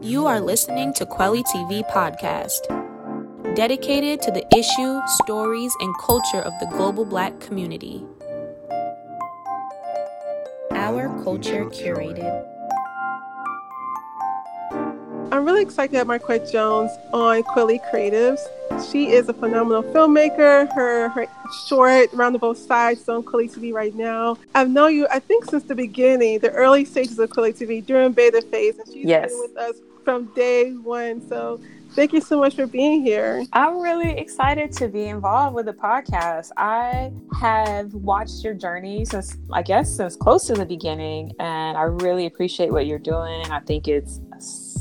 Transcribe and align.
You 0.00 0.26
are 0.26 0.40
listening 0.40 0.92
to 0.94 1.06
Kweli 1.06 1.42
TV 1.42 1.82
Podcast, 1.90 2.66
dedicated 3.56 4.22
to 4.22 4.30
the 4.30 4.46
issue, 4.56 5.00
stories, 5.24 5.72
and 5.80 5.92
culture 5.98 6.40
of 6.40 6.52
the 6.60 6.66
global 6.66 7.04
black 7.04 7.40
community. 7.40 8.04
Our 10.70 11.08
culture 11.24 11.64
curated. 11.64 12.57
I'm 15.38 15.44
really 15.44 15.62
excited 15.62 15.92
to 15.92 15.98
have 15.98 16.08
Marquette 16.08 16.50
Jones 16.50 16.90
on 17.12 17.44
Kweli 17.44 17.78
Creatives. 17.92 18.40
She 18.90 19.10
is 19.12 19.28
a 19.28 19.32
phenomenal 19.32 19.84
filmmaker. 19.84 20.68
Her 20.74 21.10
her 21.10 21.26
short 21.68 22.12
Round 22.12 22.34
on 22.34 22.40
Both 22.40 22.58
Sides 22.58 23.02
is 23.02 23.08
on 23.08 23.22
Kweli 23.22 23.48
TV 23.48 23.72
right 23.72 23.94
now. 23.94 24.36
I've 24.56 24.68
known 24.68 24.96
you, 24.96 25.06
I 25.12 25.20
think, 25.20 25.44
since 25.44 25.62
the 25.62 25.76
beginning, 25.76 26.40
the 26.40 26.50
early 26.50 26.84
stages 26.84 27.20
of 27.20 27.30
Kweli 27.30 27.56
TV 27.56 27.86
during 27.86 28.10
beta 28.10 28.42
phase, 28.42 28.78
and 28.80 28.88
she's 28.92 29.06
Yes. 29.06 29.30
been 29.30 29.38
with 29.38 29.56
us 29.56 29.76
from 30.04 30.24
day 30.34 30.72
one. 30.72 31.22
So 31.28 31.60
thank 31.92 32.12
you 32.12 32.20
so 32.20 32.40
much 32.40 32.56
for 32.56 32.66
being 32.66 33.04
here. 33.04 33.44
I'm 33.52 33.78
really 33.80 34.18
excited 34.18 34.72
to 34.72 34.88
be 34.88 35.04
involved 35.04 35.54
with 35.54 35.66
the 35.66 35.72
podcast. 35.72 36.50
I 36.56 37.12
have 37.40 37.94
watched 37.94 38.42
your 38.42 38.54
journey 38.54 39.04
since, 39.04 39.36
I 39.52 39.62
guess, 39.62 39.88
since 39.94 40.16
close 40.16 40.46
to 40.48 40.54
the 40.54 40.66
beginning, 40.66 41.30
and 41.38 41.78
I 41.78 41.82
really 41.82 42.26
appreciate 42.26 42.72
what 42.72 42.86
you're 42.88 42.98
doing. 42.98 43.42
And 43.44 43.52
I 43.52 43.60
think 43.60 43.86
it's 43.86 44.20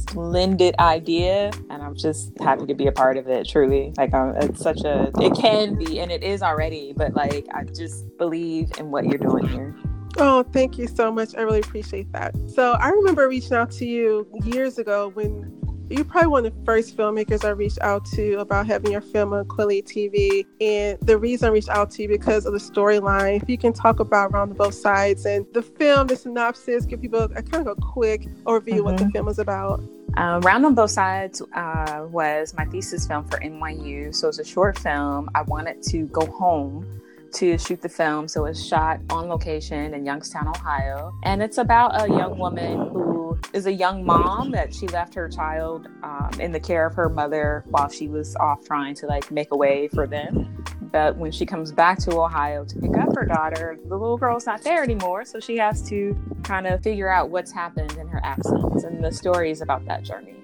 splendid 0.10 0.76
idea, 0.80 1.52
and 1.70 1.82
I'm 1.84 1.96
just 1.96 2.32
happy 2.40 2.66
to 2.66 2.74
be 2.74 2.88
a 2.88 2.92
part 2.92 3.18
of 3.18 3.28
it. 3.28 3.48
Truly, 3.48 3.94
like 3.98 4.14
um, 4.14 4.36
it's 4.38 4.62
such 4.62 4.82
a, 4.84 5.12
it 5.20 5.36
can 5.36 5.76
be, 5.76 6.00
and 6.00 6.12
it 6.12 6.24
is 6.24 6.42
already. 6.42 6.94
But 6.96 7.14
like, 7.14 7.46
I 7.54 7.64
just 7.64 8.06
believe 8.18 8.72
in 8.78 8.92
what 8.92 9.06
you're 9.06 9.18
doing 9.18 9.48
here. 9.48 9.76
Oh, 10.18 10.44
thank 10.52 10.78
you 10.78 10.88
so 10.88 11.12
much. 11.12 11.36
I 11.36 11.42
really 11.42 11.60
appreciate 11.60 12.12
that. 12.14 12.36
So 12.50 12.74
I 12.74 12.90
remember 12.90 13.28
reaching 13.28 13.54
out 13.54 13.72
to 13.72 13.86
you 13.86 14.28
years 14.44 14.80
ago 14.80 15.10
when 15.10 15.54
you're 15.90 16.06
probably 16.06 16.28
one 16.28 16.46
of 16.46 16.54
the 16.54 16.66
first 16.66 16.98
filmmakers 16.98 17.46
I 17.46 17.50
reached 17.50 17.80
out 17.82 18.06
to 18.08 18.40
about 18.40 18.68
having 18.68 18.92
your 18.92 19.02
film 19.02 19.34
on 19.34 19.46
Kweli 19.46 19.84
TV. 19.84 20.46
And 20.60 20.98
the 21.02 21.18
reason 21.18 21.50
I 21.50 21.52
reached 21.52 21.70
out 21.70 21.92
to 21.92 22.02
you 22.02 22.08
because 22.10 22.46
of 22.46 22.54
the 22.54 22.60
storyline. 22.60 23.42
If 23.42 23.50
you 23.50 23.58
can 23.58 23.74
talk 23.74 24.00
about 24.00 24.32
around 24.32 24.50
the 24.50 24.56
Both 24.56 24.74
Sides 24.74 25.26
and 25.26 25.46
the 25.54 25.62
film, 25.62 26.08
the 26.08 26.16
synopsis, 26.16 26.86
give 26.86 27.02
people 27.02 27.22
a 27.22 27.44
kind 27.44 27.68
of 27.68 27.68
a 27.68 27.76
quick 27.76 28.24
overview 28.46 28.80
of 28.80 28.86
what 28.86 28.98
the 28.98 29.10
film 29.12 29.28
is 29.28 29.40
about. 29.40 29.82
Um, 30.18 30.42
Round 30.42 30.66
on 30.66 30.74
Both 30.74 30.90
Sides 30.90 31.44
uh, 31.54 32.08
was 32.10 32.56
my 32.58 32.66
thesis 32.66 33.06
film 33.06 33.28
for 33.28 33.40
NYU. 33.40 34.16
So 34.16 34.30
it's 34.30 34.40
a 34.40 34.44
short 34.44 34.80
film. 34.80 35.30
I 35.36 35.44
wanted 35.44 35.84
to 35.90 36.08
go 36.08 36.26
home 36.26 37.02
to 37.34 37.56
shoot 37.60 37.84
the 37.84 37.90
film. 37.90 38.28
So 38.28 38.46
it's 38.46 38.66
shot 38.66 39.00
on 39.12 39.30
location 39.30 39.94
in 39.94 40.04
Youngstown, 40.04 40.48
Ohio. 40.48 41.14
And 41.24 41.44
it's 41.44 41.60
about 41.60 42.02
a 42.02 42.08
young 42.10 42.40
woman 42.40 42.90
who 42.90 43.38
is 43.54 43.68
a 43.68 43.72
young 43.72 44.04
mom 44.04 44.50
that 44.54 44.74
she 44.74 44.88
left 44.88 45.14
her 45.14 45.30
child 45.30 45.88
um, 46.02 46.32
in 46.40 46.52
the 46.52 46.60
care 46.60 46.88
of 46.88 46.96
her 46.96 47.10
mother 47.10 47.64
while 47.68 47.88
she 47.88 48.08
was 48.08 48.36
off 48.38 48.66
trying 48.66 48.96
to 48.96 49.06
like 49.06 49.30
make 49.30 49.50
a 49.52 49.56
way 49.56 49.88
for 49.90 50.08
them. 50.08 50.64
But 50.92 51.18
when 51.18 51.32
she 51.32 51.46
comes 51.46 51.72
back 51.72 52.00
to 52.00 52.18
Ohio 52.18 52.66
to 52.66 52.80
pick 52.80 52.96
up 52.98 53.16
her 53.16 53.26
daughter, 53.26 53.78
the 53.86 53.96
little 53.96 54.18
girl's 54.18 54.46
not 54.46 54.62
there 54.64 54.84
anymore. 54.84 55.26
So 55.26 55.40
she 55.40 55.58
has 55.58 55.88
to 55.90 56.18
kind 56.44 56.68
of 56.68 56.82
figure 56.84 57.10
out 57.10 57.30
what's 57.30 57.52
happened 57.52 57.94
in 57.94 58.08
her 58.08 58.22
absence. 58.24 58.84
And 58.84 59.04
the 59.04 59.12
story 59.12 59.52
is 59.52 59.62
about 59.62 59.86
that 59.86 60.04
journey. 60.04 60.36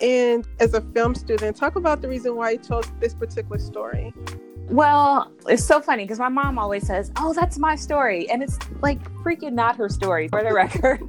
And 0.00 0.46
as 0.58 0.74
a 0.74 0.80
film 0.80 1.14
student, 1.14 1.56
talk 1.56 1.76
about 1.76 2.02
the 2.02 2.08
reason 2.08 2.34
why 2.34 2.52
you 2.52 2.58
chose 2.58 2.90
this 2.98 3.14
particular 3.14 3.58
story. 3.58 4.12
Well, 4.68 5.30
it's 5.48 5.64
so 5.64 5.80
funny 5.80 6.04
because 6.04 6.18
my 6.18 6.28
mom 6.28 6.58
always 6.58 6.86
says, 6.86 7.12
"Oh, 7.16 7.32
that's 7.34 7.58
my 7.58 7.76
story," 7.76 8.30
and 8.30 8.42
it's 8.42 8.58
like 8.80 9.02
freaking 9.22 9.52
not 9.52 9.76
her 9.76 9.88
story 9.88 10.28
for 10.28 10.42
the 10.42 10.52
record. 10.54 11.02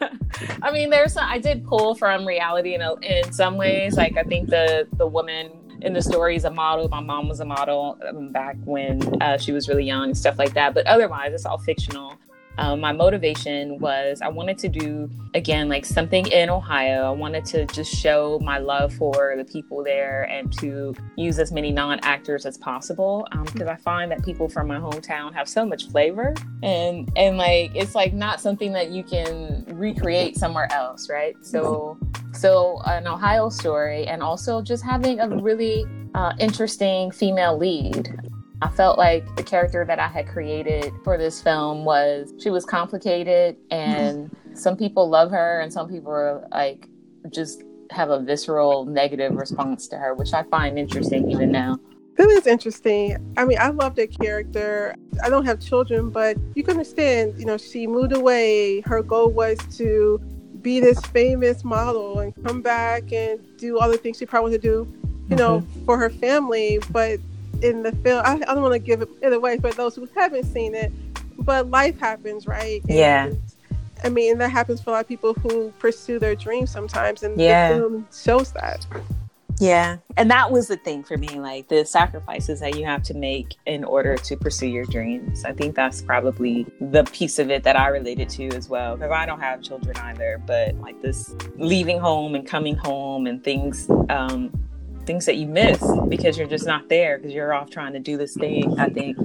I 0.62 0.70
mean, 0.70 0.90
there's 0.90 1.14
some, 1.14 1.24
I 1.26 1.38
did 1.38 1.64
pull 1.64 1.94
from 1.94 2.26
reality 2.26 2.74
in 2.74 2.82
a, 2.82 2.94
in 2.96 3.32
some 3.32 3.56
ways. 3.56 3.96
Like 3.96 4.16
I 4.16 4.22
think 4.22 4.48
the 4.48 4.86
the 4.96 5.06
woman 5.06 5.50
in 5.80 5.92
the 5.92 6.02
story 6.02 6.36
is 6.36 6.44
a 6.44 6.50
model. 6.50 6.88
My 6.88 7.00
mom 7.00 7.28
was 7.28 7.40
a 7.40 7.44
model 7.44 7.98
um, 8.08 8.30
back 8.30 8.56
when 8.64 9.22
uh, 9.22 9.38
she 9.38 9.52
was 9.52 9.68
really 9.68 9.84
young 9.84 10.04
and 10.04 10.18
stuff 10.18 10.38
like 10.38 10.54
that. 10.54 10.74
But 10.74 10.86
otherwise, 10.86 11.32
it's 11.32 11.46
all 11.46 11.58
fictional. 11.58 12.18
Um, 12.58 12.80
my 12.80 12.92
motivation 12.92 13.78
was 13.78 14.20
I 14.22 14.28
wanted 14.28 14.58
to 14.58 14.68
do 14.68 15.10
again 15.34 15.68
like 15.68 15.84
something 15.84 16.26
in 16.26 16.50
Ohio. 16.50 17.04
I 17.04 17.10
wanted 17.10 17.44
to 17.46 17.66
just 17.66 17.94
show 17.94 18.38
my 18.42 18.58
love 18.58 18.92
for 18.94 19.34
the 19.36 19.44
people 19.44 19.82
there 19.82 20.22
and 20.24 20.52
to 20.58 20.94
use 21.16 21.38
as 21.38 21.52
many 21.52 21.72
non-actors 21.72 22.46
as 22.46 22.56
possible 22.58 23.26
because 23.52 23.68
I 23.68 23.76
find 23.76 24.10
that 24.12 24.24
people 24.24 24.48
from 24.48 24.68
my 24.68 24.78
hometown 24.78 25.34
have 25.34 25.48
so 25.48 25.66
much 25.66 25.88
flavor 25.88 26.34
and 26.62 27.10
and 27.16 27.36
like 27.38 27.72
it's 27.74 27.94
like 27.94 28.12
not 28.12 28.40
something 28.40 28.72
that 28.72 28.90
you 28.90 29.02
can 29.02 29.64
recreate 29.68 30.36
somewhere 30.36 30.72
else, 30.72 31.08
right? 31.10 31.34
So 31.42 31.98
so 32.32 32.80
an 32.86 33.06
Ohio 33.06 33.48
story 33.48 34.06
and 34.06 34.22
also 34.22 34.62
just 34.62 34.84
having 34.84 35.20
a 35.20 35.28
really 35.28 35.86
uh, 36.14 36.32
interesting 36.38 37.10
female 37.10 37.56
lead. 37.56 38.16
I 38.62 38.68
felt 38.68 38.98
like 38.98 39.36
the 39.36 39.42
character 39.42 39.84
that 39.84 39.98
I 39.98 40.08
had 40.08 40.28
created 40.28 40.92
for 41.02 41.18
this 41.18 41.42
film 41.42 41.84
was 41.84 42.32
she 42.38 42.50
was 42.50 42.64
complicated 42.64 43.56
and 43.70 44.34
some 44.54 44.76
people 44.76 45.08
love 45.08 45.30
her 45.30 45.60
and 45.60 45.72
some 45.72 45.88
people 45.88 46.12
are 46.12 46.46
like 46.50 46.88
just 47.30 47.62
have 47.90 48.10
a 48.10 48.20
visceral 48.20 48.84
negative 48.84 49.34
response 49.34 49.88
to 49.88 49.96
her, 49.96 50.14
which 50.14 50.32
I 50.32 50.42
find 50.44 50.78
interesting 50.78 51.30
even 51.30 51.50
now. 51.52 51.78
That 52.16 52.28
is 52.28 52.46
interesting. 52.46 53.16
I 53.36 53.44
mean, 53.44 53.58
I 53.58 53.68
love 53.68 53.96
that 53.96 54.16
character. 54.18 54.94
I 55.24 55.28
don't 55.28 55.44
have 55.44 55.60
children, 55.60 56.10
but 56.10 56.36
you 56.54 56.62
can 56.62 56.72
understand, 56.72 57.34
you 57.38 57.44
know, 57.44 57.56
she 57.56 57.86
moved 57.86 58.12
away. 58.12 58.80
Her 58.82 59.02
goal 59.02 59.30
was 59.30 59.58
to 59.78 60.20
be 60.62 60.80
this 60.80 61.00
famous 61.06 61.64
model 61.64 62.20
and 62.20 62.32
come 62.44 62.62
back 62.62 63.12
and 63.12 63.40
do 63.58 63.78
all 63.78 63.90
the 63.90 63.98
things 63.98 64.18
she 64.18 64.26
probably 64.26 64.50
wanted 64.50 64.62
to 64.62 64.68
do, 64.68 64.92
you 65.28 65.36
know, 65.36 65.60
mm-hmm. 65.60 65.84
for 65.84 65.98
her 65.98 66.08
family. 66.08 66.78
But 66.90 67.18
in 67.64 67.82
the 67.82 67.92
film, 67.92 68.22
I, 68.24 68.34
I 68.34 68.54
don't 68.54 68.62
want 68.62 68.74
to 68.74 68.78
give 68.78 69.02
it, 69.02 69.32
away 69.32 69.58
for 69.58 69.72
those 69.72 69.96
who 69.96 70.08
haven't 70.14 70.44
seen 70.44 70.74
it, 70.74 70.92
but 71.38 71.70
life 71.70 71.98
happens, 71.98 72.46
right? 72.46 72.82
Yeah. 72.84 73.30
I 74.04 74.10
mean, 74.10 74.38
that 74.38 74.50
happens 74.50 74.82
for 74.82 74.90
a 74.90 74.92
lot 74.94 75.00
of 75.00 75.08
people 75.08 75.32
who 75.34 75.72
pursue 75.78 76.18
their 76.18 76.34
dreams 76.34 76.70
sometimes, 76.70 77.22
and 77.22 77.40
Yeah. 77.40 77.72
the 77.72 77.78
film 77.78 78.08
shows 78.12 78.52
that. 78.52 78.86
Yeah. 79.60 79.98
And 80.16 80.30
that 80.30 80.50
was 80.50 80.66
the 80.66 80.76
thing 80.76 81.04
for 81.04 81.16
me, 81.16 81.28
like 81.40 81.68
the 81.68 81.84
sacrifices 81.84 82.60
that 82.60 82.76
you 82.76 82.84
have 82.84 83.02
to 83.04 83.14
make 83.14 83.54
in 83.66 83.84
order 83.84 84.16
to 84.16 84.36
pursue 84.36 84.66
your 84.66 84.84
dreams. 84.84 85.44
I 85.44 85.52
think 85.52 85.76
that's 85.76 86.02
probably 86.02 86.66
the 86.80 87.04
piece 87.04 87.38
of 87.38 87.50
it 87.50 87.62
that 87.62 87.78
I 87.78 87.88
related 87.88 88.28
to 88.30 88.48
as 88.48 88.68
well. 88.68 88.96
Because 88.96 89.12
I 89.12 89.26
don't 89.26 89.40
have 89.40 89.62
children 89.62 89.96
either, 89.96 90.42
but 90.44 90.74
like 90.80 91.00
this 91.02 91.34
leaving 91.56 92.00
home 92.00 92.34
and 92.34 92.46
coming 92.46 92.74
home 92.74 93.26
and 93.28 93.42
things, 93.44 93.88
um, 94.10 94.52
things 95.06 95.26
that 95.26 95.36
you 95.36 95.46
miss 95.46 95.82
because 96.08 96.38
you're 96.38 96.46
just 96.48 96.66
not 96.66 96.88
there 96.88 97.18
because 97.18 97.32
you're 97.32 97.52
off 97.52 97.70
trying 97.70 97.92
to 97.92 97.98
do 98.00 98.16
this 98.16 98.34
thing, 98.34 98.78
I 98.78 98.88
think 98.88 99.16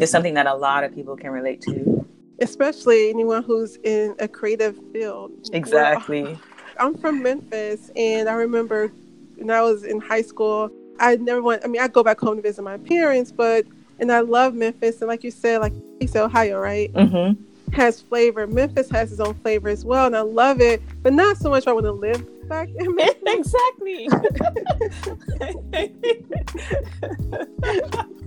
is 0.00 0.10
something 0.10 0.34
that 0.34 0.46
a 0.46 0.54
lot 0.54 0.84
of 0.84 0.94
people 0.94 1.16
can 1.16 1.30
relate 1.30 1.60
to. 1.62 2.06
Especially 2.40 3.10
anyone 3.10 3.42
who's 3.42 3.76
in 3.82 4.14
a 4.20 4.28
creative 4.28 4.78
field. 4.92 5.32
Exactly. 5.52 6.38
I'm 6.78 6.96
from 6.96 7.22
Memphis, 7.22 7.90
and 7.96 8.28
I 8.28 8.34
remember 8.34 8.92
when 9.36 9.50
I 9.50 9.62
was 9.62 9.82
in 9.84 10.00
high 10.00 10.22
school, 10.22 10.70
I 11.00 11.16
never 11.16 11.42
went. 11.42 11.64
I 11.64 11.68
mean, 11.68 11.82
I 11.82 11.88
go 11.88 12.04
back 12.04 12.20
home 12.20 12.36
to 12.36 12.42
visit 12.42 12.62
my 12.62 12.76
parents, 12.78 13.32
but 13.32 13.66
and 13.98 14.12
I 14.12 14.20
love 14.20 14.54
Memphis, 14.54 15.00
and 15.00 15.08
like 15.08 15.24
you 15.24 15.32
said, 15.32 15.58
like 15.60 15.72
you 16.00 16.06
said, 16.06 16.22
Ohio, 16.22 16.60
right, 16.60 16.92
Mm-hmm. 16.92 17.72
has 17.72 18.00
flavor. 18.00 18.46
Memphis 18.46 18.88
has 18.90 19.10
its 19.10 19.20
own 19.20 19.34
flavor 19.34 19.68
as 19.68 19.84
well, 19.84 20.06
and 20.06 20.16
I 20.16 20.20
love 20.20 20.60
it, 20.60 20.80
but 21.02 21.12
not 21.12 21.36
so 21.38 21.50
much. 21.50 21.66
I 21.66 21.72
want 21.72 21.86
to 21.86 21.92
live 21.92 22.24
back 22.48 22.68
exactly. 23.26 24.08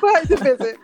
but 0.00 0.28
to 0.28 0.36
visit. 0.36 0.78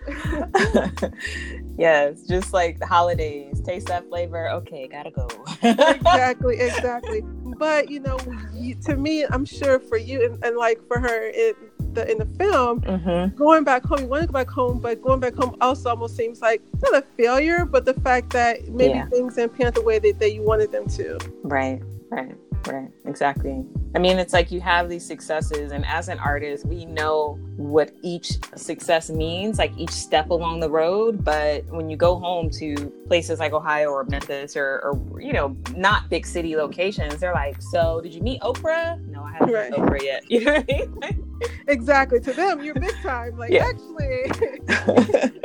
yes, 1.78 2.22
just 2.22 2.52
like 2.52 2.78
the 2.78 2.86
holidays, 2.86 3.60
taste 3.60 3.86
that 3.88 4.08
flavor. 4.08 4.48
Okay, 4.50 4.88
gotta 4.88 5.10
go. 5.10 5.28
exactly, 5.62 6.56
exactly. 6.60 7.22
But 7.58 7.90
you 7.90 8.00
know, 8.00 8.18
you, 8.52 8.74
to 8.86 8.96
me, 8.96 9.24
I'm 9.24 9.44
sure 9.44 9.78
for 9.78 9.96
you 9.96 10.24
and, 10.24 10.42
and 10.44 10.56
like 10.56 10.86
for 10.86 10.98
her 10.98 11.28
in 11.28 11.54
the 11.92 12.10
in 12.10 12.18
the 12.18 12.26
film, 12.36 12.80
mm-hmm. 12.80 13.36
going 13.36 13.64
back 13.64 13.84
home, 13.84 14.00
you 14.00 14.06
want 14.06 14.22
to 14.22 14.26
go 14.26 14.32
back 14.32 14.48
home, 14.48 14.80
but 14.80 15.02
going 15.02 15.20
back 15.20 15.34
home 15.34 15.56
also 15.60 15.90
almost 15.90 16.16
seems 16.16 16.40
like 16.40 16.62
not 16.82 16.94
a 16.94 17.02
failure, 17.16 17.64
but 17.64 17.84
the 17.84 17.94
fact 17.94 18.30
that 18.30 18.68
maybe 18.68 18.94
Yeah. 18.94 19.06
things 19.06 19.36
didn't 19.36 19.56
pan 19.56 19.68
out 19.68 19.74
the 19.74 19.82
way 19.82 19.98
that, 19.98 20.18
that 20.18 20.34
you 20.34 20.42
wanted 20.42 20.72
them 20.72 20.86
to. 20.88 21.18
Right, 21.42 21.80
right, 22.10 22.34
right. 22.66 22.90
Exactly. 23.06 23.64
I 23.94 23.98
mean, 23.98 24.18
it's 24.18 24.32
like 24.32 24.50
you 24.50 24.60
have 24.60 24.88
these 24.88 25.04
successes, 25.04 25.70
and 25.72 25.84
as 25.86 26.08
an 26.08 26.18
artist, 26.18 26.66
we 26.66 26.84
know 26.86 27.38
what 27.56 27.92
each 28.02 28.38
success 28.56 29.08
means, 29.10 29.58
like 29.58 29.72
each 29.76 29.90
step 29.90 30.30
along 30.30 30.60
the 30.60 30.68
road. 30.70 31.24
But 31.24 31.64
when 31.66 31.88
you 31.88 31.96
go 31.96 32.16
home 32.16 32.50
to 32.50 32.74
places 33.06 33.38
like 33.38 33.52
Ohio 33.52 33.90
or 33.90 34.04
Memphis 34.04 34.56
or, 34.56 34.80
or 34.80 35.20
you 35.20 35.32
know, 35.32 35.56
not 35.76 36.08
big 36.10 36.26
city 36.26 36.56
locations, 36.56 37.18
they're 37.20 37.32
like, 37.34 37.60
"So, 37.62 38.00
did 38.00 38.12
you 38.14 38.20
meet 38.22 38.40
Oprah?" 38.40 38.98
No, 39.08 39.22
I 39.22 39.32
haven't 39.32 39.54
Right. 39.54 39.70
met 39.70 39.78
Oprah 39.80 40.02
yet. 40.02 40.22
You 40.30 40.44
know 40.44 40.54
what 40.54 40.64
I 40.68 40.74
mean? 40.74 41.24
Exactly. 41.68 42.20
To 42.20 42.32
them, 42.32 42.62
you're 42.64 42.74
big 42.74 42.94
time. 43.02 43.36
Like 43.38 43.52
Yeah. 43.52 43.68
actually, 43.68 45.30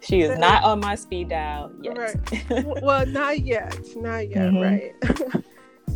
she 0.00 0.22
is 0.22 0.36
not 0.38 0.64
on 0.64 0.80
my 0.80 0.94
speed 0.96 1.28
dial 1.28 1.70
yet. 1.82 1.96
Right. 1.96 2.82
Well, 2.82 3.06
not 3.06 3.40
yet, 3.40 3.78
not 3.96 4.28
yet, 4.28 4.50
Mhm. 4.50 4.62
right? 4.62 5.44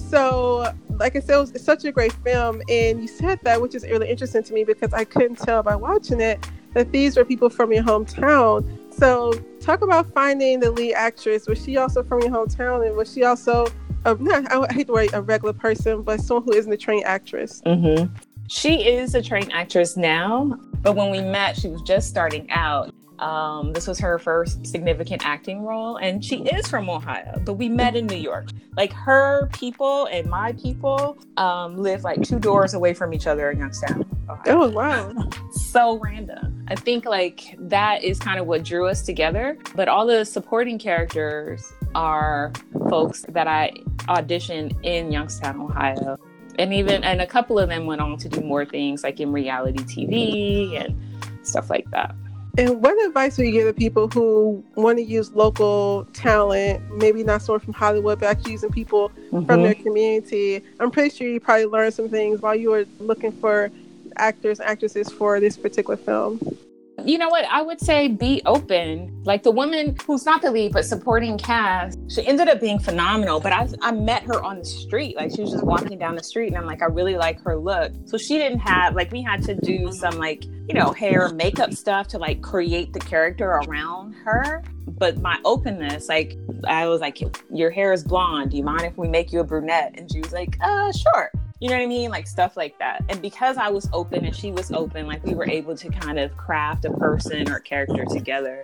So, 0.08 0.72
like 0.88 1.16
I 1.16 1.20
said, 1.20 1.36
it 1.36 1.52
was 1.52 1.62
such 1.62 1.84
a 1.84 1.92
great 1.92 2.12
film. 2.24 2.62
And 2.68 3.00
you 3.00 3.06
said 3.06 3.40
that, 3.42 3.60
which 3.60 3.74
is 3.74 3.82
really 3.84 4.08
interesting 4.08 4.42
to 4.42 4.52
me 4.54 4.64
because 4.64 4.94
I 4.94 5.04
couldn't 5.04 5.36
tell 5.36 5.62
by 5.62 5.76
watching 5.76 6.20
it 6.20 6.48
that 6.72 6.92
these 6.92 7.16
were 7.16 7.24
people 7.24 7.50
from 7.50 7.72
your 7.72 7.82
hometown. 7.82 8.78
So, 8.92 9.32
talk 9.60 9.82
about 9.82 10.12
finding 10.12 10.60
the 10.60 10.70
lead 10.70 10.94
actress. 10.94 11.46
Was 11.46 11.62
she 11.62 11.76
also 11.76 12.02
from 12.02 12.20
your 12.20 12.30
hometown? 12.30 12.86
And 12.86 12.96
was 12.96 13.12
she 13.12 13.24
also, 13.24 13.66
a, 14.06 14.14
not, 14.14 14.50
I 14.50 14.72
hate 14.72 14.86
the 14.86 14.94
word 14.94 15.10
a 15.12 15.20
regular 15.20 15.52
person, 15.52 16.02
but 16.02 16.20
someone 16.20 16.44
who 16.44 16.54
isn't 16.54 16.72
a 16.72 16.76
trained 16.76 17.04
actress? 17.04 17.60
Mm-hmm. 17.66 18.12
She 18.48 18.88
is 18.88 19.14
a 19.14 19.20
trained 19.20 19.52
actress 19.52 19.94
now, 19.96 20.58
but 20.80 20.96
when 20.96 21.10
we 21.10 21.20
met, 21.20 21.54
she 21.58 21.68
was 21.68 21.82
just 21.82 22.08
starting 22.08 22.50
out. 22.50 22.94
Um, 23.18 23.72
this 23.72 23.86
was 23.86 23.98
her 23.98 24.18
first 24.18 24.66
significant 24.66 25.26
acting 25.26 25.62
role, 25.64 25.96
and 25.96 26.24
she 26.24 26.42
is 26.42 26.68
from 26.68 26.88
Ohio, 26.88 27.40
but 27.44 27.54
we 27.54 27.68
met 27.68 27.96
in 27.96 28.06
New 28.06 28.16
York. 28.16 28.48
Like 28.76 28.92
her 28.92 29.48
people 29.52 30.06
and 30.06 30.28
my 30.28 30.52
people 30.52 31.18
um, 31.36 31.76
live 31.76 32.04
like 32.04 32.22
two 32.22 32.38
doors 32.38 32.74
away 32.74 32.94
from 32.94 33.12
each 33.12 33.26
other 33.26 33.50
in 33.50 33.58
Youngstown. 33.58 34.04
Ohio. 34.28 34.42
Oh, 34.46 34.68
wow. 34.68 35.30
so 35.50 35.98
random. 35.98 36.64
I 36.68 36.74
think 36.74 37.06
like 37.06 37.56
that 37.58 38.04
is 38.04 38.18
kind 38.18 38.38
of 38.38 38.46
what 38.46 38.62
drew 38.62 38.86
us 38.86 39.02
together, 39.02 39.58
but 39.74 39.88
all 39.88 40.06
the 40.06 40.24
supporting 40.24 40.78
characters 40.78 41.72
are 41.94 42.52
folks 42.88 43.24
that 43.30 43.48
I 43.48 43.72
auditioned 44.02 44.76
in 44.84 45.10
Youngstown, 45.10 45.60
Ohio. 45.60 46.18
And 46.58 46.74
even 46.74 47.04
and 47.04 47.20
a 47.20 47.26
couple 47.26 47.58
of 47.58 47.68
them 47.68 47.86
went 47.86 48.00
on 48.00 48.16
to 48.18 48.28
do 48.28 48.40
more 48.40 48.64
things 48.64 49.02
like 49.02 49.20
in 49.20 49.32
reality 49.32 49.78
TV 49.78 50.78
and 50.78 50.96
stuff 51.46 51.70
like 51.70 51.88
that. 51.90 52.14
And 52.58 52.82
what 52.82 53.00
advice 53.06 53.38
would 53.38 53.46
you 53.46 53.52
give 53.52 53.68
to 53.68 53.72
people 53.72 54.08
who 54.08 54.64
want 54.74 54.98
to 54.98 55.04
use 55.04 55.32
local 55.32 56.06
talent, 56.12 56.82
maybe 56.96 57.22
not 57.22 57.40
someone 57.40 57.60
from 57.60 57.72
Hollywood, 57.72 58.18
but 58.18 58.28
actually 58.28 58.50
using 58.50 58.72
people 58.72 59.10
mm-hmm. 59.10 59.46
from 59.46 59.62
their 59.62 59.76
community? 59.76 60.64
I'm 60.80 60.90
pretty 60.90 61.14
sure 61.16 61.28
you 61.28 61.38
probably 61.38 61.66
learned 61.66 61.94
some 61.94 62.08
things 62.08 62.42
while 62.42 62.56
you 62.56 62.70
were 62.70 62.84
looking 62.98 63.30
for 63.30 63.70
actors 64.16 64.58
and 64.58 64.68
actresses 64.68 65.08
for 65.08 65.38
this 65.38 65.56
particular 65.56 65.96
film. 65.96 66.40
You 67.04 67.16
know 67.16 67.28
what? 67.28 67.44
I 67.46 67.62
would 67.62 67.80
say 67.80 68.08
be 68.08 68.42
open. 68.44 69.22
Like 69.24 69.42
the 69.42 69.50
woman 69.50 69.96
who's 70.04 70.26
not 70.26 70.42
the 70.42 70.50
lead, 70.50 70.72
but 70.72 70.84
supporting 70.84 71.38
cast, 71.38 71.98
she 72.10 72.26
ended 72.26 72.48
up 72.48 72.60
being 72.60 72.78
phenomenal. 72.78 73.40
But 73.40 73.52
I, 73.52 73.68
I 73.82 73.92
met 73.92 74.24
her 74.24 74.42
on 74.42 74.58
the 74.58 74.64
street. 74.64 75.16
Like 75.16 75.34
she 75.34 75.40
was 75.40 75.52
just 75.52 75.64
walking 75.64 75.98
down 75.98 76.16
the 76.16 76.22
street, 76.22 76.48
and 76.48 76.56
I'm 76.56 76.66
like, 76.66 76.82
I 76.82 76.86
really 76.86 77.16
like 77.16 77.40
her 77.42 77.56
look. 77.56 77.92
So 78.04 78.18
she 78.18 78.36
didn't 78.36 78.60
have, 78.60 78.94
like, 78.94 79.12
we 79.12 79.22
had 79.22 79.42
to 79.44 79.54
do 79.54 79.92
some, 79.92 80.18
like, 80.18 80.44
you 80.44 80.74
know, 80.74 80.92
hair, 80.92 81.28
makeup 81.30 81.72
stuff 81.72 82.08
to, 82.08 82.18
like, 82.18 82.42
create 82.42 82.92
the 82.92 83.00
character 83.00 83.48
around 83.48 84.14
her. 84.24 84.62
But 84.86 85.18
my 85.18 85.38
openness, 85.44 86.08
like, 86.08 86.36
I 86.66 86.88
was 86.88 87.00
like, 87.00 87.20
your 87.52 87.70
hair 87.70 87.92
is 87.92 88.02
blonde. 88.02 88.50
Do 88.50 88.56
you 88.56 88.64
mind 88.64 88.82
if 88.82 88.96
we 88.96 89.08
make 89.08 89.32
you 89.32 89.40
a 89.40 89.44
brunette? 89.44 89.94
And 89.96 90.10
she 90.10 90.20
was 90.20 90.32
like, 90.32 90.56
uh, 90.60 90.92
sure 90.92 91.30
you 91.60 91.68
know 91.68 91.76
what 91.76 91.82
I 91.82 91.86
mean? 91.86 92.10
Like 92.10 92.26
stuff 92.26 92.56
like 92.56 92.78
that. 92.78 93.04
And 93.08 93.20
because 93.20 93.56
I 93.56 93.68
was 93.68 93.88
open 93.92 94.24
and 94.24 94.34
she 94.34 94.52
was 94.52 94.70
open, 94.70 95.06
like 95.06 95.24
we 95.24 95.34
were 95.34 95.48
able 95.48 95.76
to 95.76 95.88
kind 95.90 96.18
of 96.18 96.36
craft 96.36 96.84
a 96.84 96.92
person 96.92 97.50
or 97.50 97.58
character 97.58 98.04
together. 98.04 98.62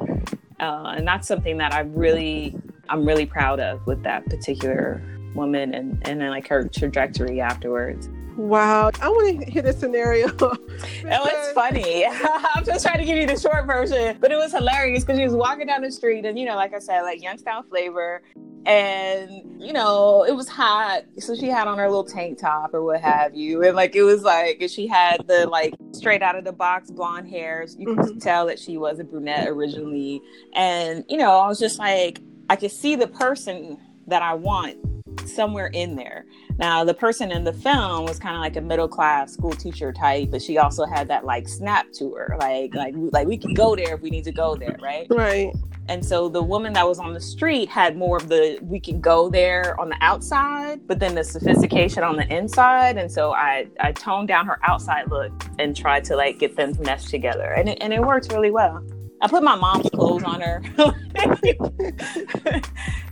Uh, 0.61 0.94
and 0.96 1.06
that's 1.06 1.26
something 1.26 1.58
that 1.58 1.75
I 1.75 1.81
really, 1.81 2.56
I'm 2.88 3.05
really 3.05 3.26
proud 3.26 3.58
of 3.58 3.85
with 3.87 4.02
that 4.05 4.25
particular 4.26 5.02
woman 5.35 5.75
and, 5.75 6.06
and 6.06 6.20
then 6.20 6.31
like 6.31 6.46
her 6.46 6.69
trajectory 6.69 7.41
afterwards. 7.41 8.08
Wow. 8.37 8.91
I 9.00 9.08
want 9.08 9.41
to 9.41 9.50
hear 9.50 9.62
this 9.62 9.79
scenario. 9.79 10.29
oh, 10.41 10.56
it's 11.05 11.52
funny. 11.52 12.06
I'm 12.55 12.64
just 12.64 12.85
trying 12.85 12.99
to 12.99 13.05
give 13.05 13.17
you 13.17 13.26
the 13.26 13.38
short 13.38 13.67
version, 13.67 14.19
but 14.20 14.32
it 14.32 14.37
was 14.37 14.52
hilarious 14.52 15.05
because 15.05 15.19
she 15.19 15.25
was 15.25 15.35
walking 15.35 15.67
down 15.67 15.82
the 15.82 15.91
street 15.91 16.25
and, 16.25 16.38
you 16.38 16.46
know, 16.46 16.56
like 16.56 16.75
I 16.75 16.79
said, 16.79 17.02
like 17.02 17.23
Youngstown 17.23 17.69
flavor 17.69 18.23
and 18.66 19.62
you 19.62 19.72
know 19.72 20.25
it 20.25 20.32
was 20.32 20.49
hot. 20.49 21.02
So 21.19 21.34
she 21.34 21.46
had 21.46 21.66
on 21.66 21.78
her 21.78 21.88
little 21.88 22.05
tank 22.05 22.38
top 22.38 22.72
or 22.75 22.82
what 22.82 23.00
have 23.00 23.34
you. 23.34 23.62
And 23.62 23.76
like 23.76 23.94
it 23.94 24.02
was 24.02 24.22
like 24.22 24.62
she 24.69 24.87
had 24.87 25.26
the 25.26 25.46
like 25.46 25.75
straight 25.93 26.22
out 26.22 26.37
of 26.37 26.44
the 26.44 26.52
box 26.52 26.90
blonde 26.90 27.28
hairs. 27.28 27.76
You 27.78 27.88
mm-hmm. 27.88 28.02
could 28.02 28.22
tell 28.22 28.46
that 28.46 28.58
she 28.58 28.76
was 28.76 28.99
a 28.99 29.05
brunette 29.05 29.49
originally. 29.49 30.22
And 30.55 31.05
you 31.08 31.16
know 31.16 31.38
i 31.38 31.46
was 31.46 31.58
just 31.58 31.78
like 31.78 32.20
i 32.49 32.56
could 32.56 32.70
see 32.70 32.96
the 32.96 33.06
person 33.06 33.78
that 34.06 34.22
i 34.22 34.34
want 34.34 34.78
somewhere 35.26 35.69
in 35.69 35.96
there. 35.96 36.26
Now 36.58 36.84
the 36.84 36.94
person 36.94 37.31
in 37.31 37.44
the 37.44 37.52
film 37.52 38.05
was 38.05 38.19
kind 38.19 38.37
of 38.37 38.40
like 38.40 38.56
a 38.56 38.60
middle 38.60 38.88
class 38.88 39.32
school 39.32 39.52
teacher 39.52 39.93
type 39.93 40.31
but 40.31 40.43
she 40.43 40.58
also 40.58 40.84
had 40.84 41.08
that 41.08 41.25
like 41.25 41.49
snap 41.49 41.87
to 41.99 42.12
her. 42.14 42.37
Like 42.38 42.75
like 42.75 42.94
like 42.96 43.26
we 43.26 43.37
can 43.37 43.55
go 43.55 43.76
there 43.76 43.94
if 43.94 44.00
we 44.00 44.10
need 44.10 44.25
to 44.25 44.32
go 44.32 44.56
there 44.56 44.76
right? 44.81 45.06
Right 45.10 45.52
and 45.88 46.04
so 46.04 46.28
the 46.28 46.42
woman 46.42 46.72
that 46.72 46.88
was 46.88 46.98
on 46.98 47.12
the 47.12 47.20
street 47.20 47.69
had 47.69 47.96
more 47.96 48.16
of 48.16 48.28
the 48.28 48.58
we 48.62 48.81
can 48.81 49.00
go 49.00 49.28
there 49.28 49.78
on 49.78 49.90
the 49.90 49.98
outside, 50.00 50.86
but 50.86 50.98
then 50.98 51.14
the 51.14 51.22
sophistication 51.22 52.02
on 52.02 52.16
the 52.16 52.26
inside. 52.34 52.96
And 52.96 53.12
so 53.12 53.32
I, 53.32 53.66
I 53.81 53.92
toned 53.92 54.28
down 54.28 54.46
her 54.46 54.58
outside 54.62 55.10
look 55.10 55.31
and 55.58 55.76
tried 55.76 56.04
to 56.04 56.16
like 56.16 56.38
get 56.38 56.56
them 56.56 56.75
to 56.75 56.82
mesh 56.82 57.04
together. 57.06 57.52
And 57.52 57.69
it, 57.69 57.78
and 57.82 57.92
it 57.92 58.00
worked 58.00 58.32
really 58.32 58.50
well. 58.50 58.82
I 59.20 59.28
put 59.28 59.42
my 59.42 59.56
mom's 59.56 59.90
clothes 59.90 60.22
on 60.22 60.40
her 60.40 60.60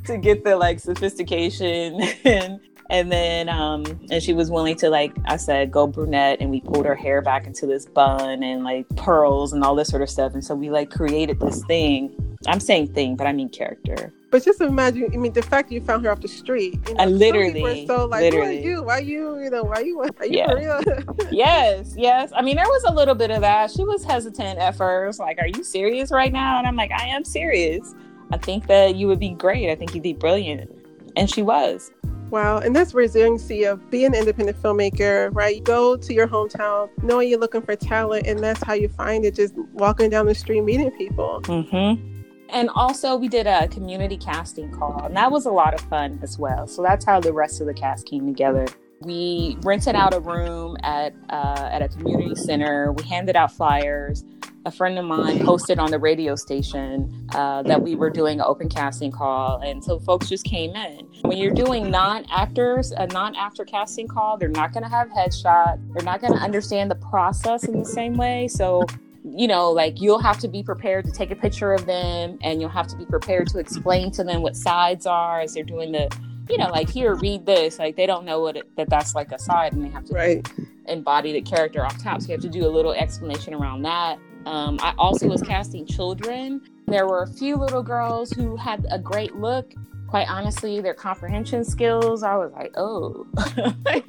to 0.07 0.19
get 0.19 0.45
the 0.45 0.57
like 0.57 0.81
sophistication 0.81 2.01
and 2.25 2.61
and 2.91 3.11
then 3.11 3.49
um 3.49 3.85
and 4.11 4.23
she 4.23 4.35
was 4.35 4.51
willing 4.51 4.77
to 4.77 4.91
like 4.91 5.15
i 5.25 5.37
said 5.37 5.71
go 5.71 5.87
brunette 5.87 6.39
and 6.41 6.51
we 6.51 6.61
pulled 6.61 6.85
her 6.85 6.97
hair 6.97 7.23
back 7.23 7.47
into 7.47 7.65
this 7.65 7.87
bun 7.87 8.43
and 8.43 8.65
like 8.65 8.87
pearls 8.97 9.53
and 9.53 9.63
all 9.63 9.77
this 9.77 9.89
sort 9.89 10.03
of 10.03 10.11
stuff 10.11 10.35
and 10.35 10.45
so 10.45 10.55
we 10.55 10.69
like 10.69 10.91
created 10.91 11.39
this 11.41 11.65
thing 11.65 12.32
i'm 12.47 12.61
saying 12.61 12.87
thing 12.93 13.17
but 13.17 13.27
i 13.27 13.33
mean 13.33 13.49
character 13.49 14.13
but 14.31 14.45
just 14.45 14.61
imagine 14.61 15.09
i 15.13 15.17
mean 15.17 15.33
the 15.33 15.43
fact 15.43 15.69
that 15.69 15.75
you 15.75 15.81
found 15.81 16.05
her 16.05 16.11
off 16.11 16.21
the 16.21 16.29
street 16.29 16.79
you 16.89 16.95
know, 16.95 17.03
I 17.03 17.07
literally 17.07 17.87
so 17.87 18.07
like 18.07 18.23
literally. 18.23 18.63
who 18.63 18.69
are 18.69 18.71
you 18.71 18.83
why 18.83 18.99
you 18.99 19.39
you 19.39 19.51
know 19.51 19.65
why 19.65 19.81
you 19.81 20.01
are 20.01 20.27
you 20.27 20.39
yeah. 20.39 20.53
real 20.53 20.81
yes 21.31 21.95
yes 21.97 22.33
i 22.35 22.43
mean 22.43 22.57
there 22.57 22.67
was 22.67 22.85
a 22.85 22.93
little 22.93 23.15
bit 23.15 23.31
of 23.31 23.41
that 23.43 23.71
she 23.71 23.85
was 23.85 24.05
hesitant 24.05 24.59
at 24.59 24.77
first 24.77 25.19
like 25.19 25.39
are 25.39 25.49
you 25.49 25.63
serious 25.63 26.11
right 26.11 26.33
now 26.33 26.59
and 26.59 26.67
i'm 26.67 26.77
like 26.77 26.91
i 26.93 27.07
am 27.07 27.25
serious 27.25 27.95
i 28.33 28.37
think 28.37 28.67
that 28.67 28.97
you 28.97 29.07
would 29.07 29.21
be 29.21 29.31
great 29.31 29.71
i 29.71 29.75
think 29.75 29.95
you'd 29.95 30.03
be 30.03 30.15
brilliant 30.15 30.71
and 31.17 31.31
she 31.31 31.43
was 31.43 31.91
Wow, 32.33 32.61
and 32.61 32.75
that's 32.75 32.95
resiliency 32.95 33.65
of 33.65 33.91
being 33.91 34.07
an 34.07 34.15
independent 34.15 34.57
filmmaker, 34.57 35.29
right? 35.35 35.57
You 35.57 35.61
go 35.61 35.99
to 35.99 36.15
your 36.15 36.27
hometown 36.27 36.89
knowing 37.03 37.29
you're 37.29 37.39
looking 37.39 37.61
for 37.61 37.77
talent, 37.77 38.27
and 38.27 38.39
that's 38.39 38.63
how 38.63 38.73
you 38.73 38.89
find 38.89 39.27
it 39.27 39.35
just 39.35 39.55
walking 39.75 40.09
down 40.09 40.25
the 40.25 40.35
street, 40.35 40.63
meeting 40.63 40.91
people. 40.93 41.43
Mm-hmm. 41.43 42.12
And 42.53 42.69
also, 42.71 43.17
we 43.17 43.29
did 43.29 43.47
a 43.47 43.67
community 43.69 44.17
casting 44.17 44.71
call, 44.71 45.05
and 45.05 45.17
that 45.17 45.33
was 45.33 45.47
a 45.47 45.51
lot 45.51 45.75
of 45.75 45.81
fun 45.81 46.19
as 46.23 46.39
well. 46.39 46.67
So 46.67 46.83
that's 46.83 47.05
how 47.05 47.19
the 47.19 47.33
rest 47.33 47.61
of 47.61 47.67
the 47.67 47.75
cast 47.75 48.07
came 48.07 48.27
together. 48.27 48.67
We 49.01 49.57
rented 49.63 49.97
out 49.97 50.15
a 50.15 50.21
room 50.21 50.77
at 50.83 51.15
uh, 51.31 51.69
at 51.73 51.83
a 51.83 51.89
community 51.89 52.35
center. 52.37 52.93
We 52.93 53.05
handed 53.05 53.37
out 53.37 53.53
flyers 53.53 54.25
a 54.65 54.71
friend 54.71 54.99
of 54.99 55.05
mine 55.05 55.45
posted 55.45 55.79
on 55.79 55.91
the 55.91 55.99
radio 55.99 56.37
station 56.37 57.29
uh, 57.35 57.63
that 57.65 57.83
we 57.83 57.95
were 57.95 58.11
doing 58.11 58.39
an 58.39 58.47
open 58.47 58.69
casting 58.69 59.11
call, 59.11 59.59
and 59.59 59.83
so 59.83 59.99
folks 59.99 60.29
just 60.29 60.45
came 60.45 60.75
in. 60.77 61.09
When 61.23 61.39
you're 61.39 61.55
doing 61.55 61.91
non-actors, 61.91 62.93
a 62.93 63.07
non-actor 63.09 63.65
casting 63.65 64.07
call, 64.07 64.37
they're 64.37 64.49
not 64.49 64.73
going 64.73 64.85
to 64.85 64.89
have 64.89 65.09
headshot. 65.09 65.81
They're 65.93 66.05
not 66.05 66.21
going 66.21 66.35
to 66.35 66.39
understand 66.39 66.91
the 66.91 66.97
process 66.97 67.65
in 67.65 67.79
the 67.79 67.85
same 67.85 68.15
way. 68.15 68.49
So 68.49 68.85
you 69.25 69.47
know, 69.47 69.71
like 69.71 70.01
you'll 70.01 70.19
have 70.19 70.39
to 70.39 70.49
be 70.49 70.63
prepared 70.63 71.05
to 71.05 71.13
take 71.13 71.31
a 71.31 71.37
picture 71.37 71.73
of 71.73 71.87
them 71.87 72.39
and 72.43 72.61
you'll 72.61 72.71
have 72.71 72.89
to 72.89 72.97
be 72.97 73.05
prepared 73.05 73.47
to 73.49 73.59
explain 73.59 74.11
to 74.13 74.25
them 74.25 74.43
what 74.43 74.57
sides 74.57 75.07
are 75.07 75.41
as 75.41 75.55
they're 75.55 75.63
doing 75.63 75.93
the, 75.93 76.09
you 76.49 76.59
know, 76.59 76.69
like 76.71 76.91
here, 76.91 77.15
read 77.15 77.47
this. 77.47 77.79
Like 77.79 77.97
they 77.97 78.07
don't 78.07 78.25
know 78.25 78.41
what 78.41 78.57
it, 78.57 78.77
that 78.77 78.91
that's 78.91 79.15
like 79.15 79.31
a 79.31 79.39
side 79.39 79.75
and 79.75 79.85
they 79.85 79.91
have 79.91 80.05
to 80.07 80.15
right. 80.15 80.53
embody 80.89 81.33
the 81.33 81.43
character 81.43 81.85
off 81.85 82.03
top. 82.03 82.21
So 82.21 82.29
you 82.29 82.33
have 82.33 82.41
to 82.41 82.49
do 82.49 82.67
a 82.67 82.69
little 82.69 82.93
explanation 82.93 83.55
around 83.55 83.83
that. 83.83 84.19
Um, 84.45 84.79
I 84.83 84.93
also 84.99 85.29
was 85.29 85.41
casting 85.41 85.87
children. 85.87 86.61
There 86.87 87.07
were 87.07 87.23
a 87.23 87.29
few 87.29 87.57
little 87.57 87.83
girls 87.83 88.33
who 88.33 88.57
had 88.57 88.87
a 88.91 88.99
great 88.99 89.37
look. 89.37 89.73
Quite 90.09 90.29
honestly, 90.29 90.81
their 90.81 90.95
comprehension 90.95 91.65
skills, 91.65 92.23
I 92.23 92.37
was 92.37 92.53
like, 92.53 92.75
oh. 92.77 93.27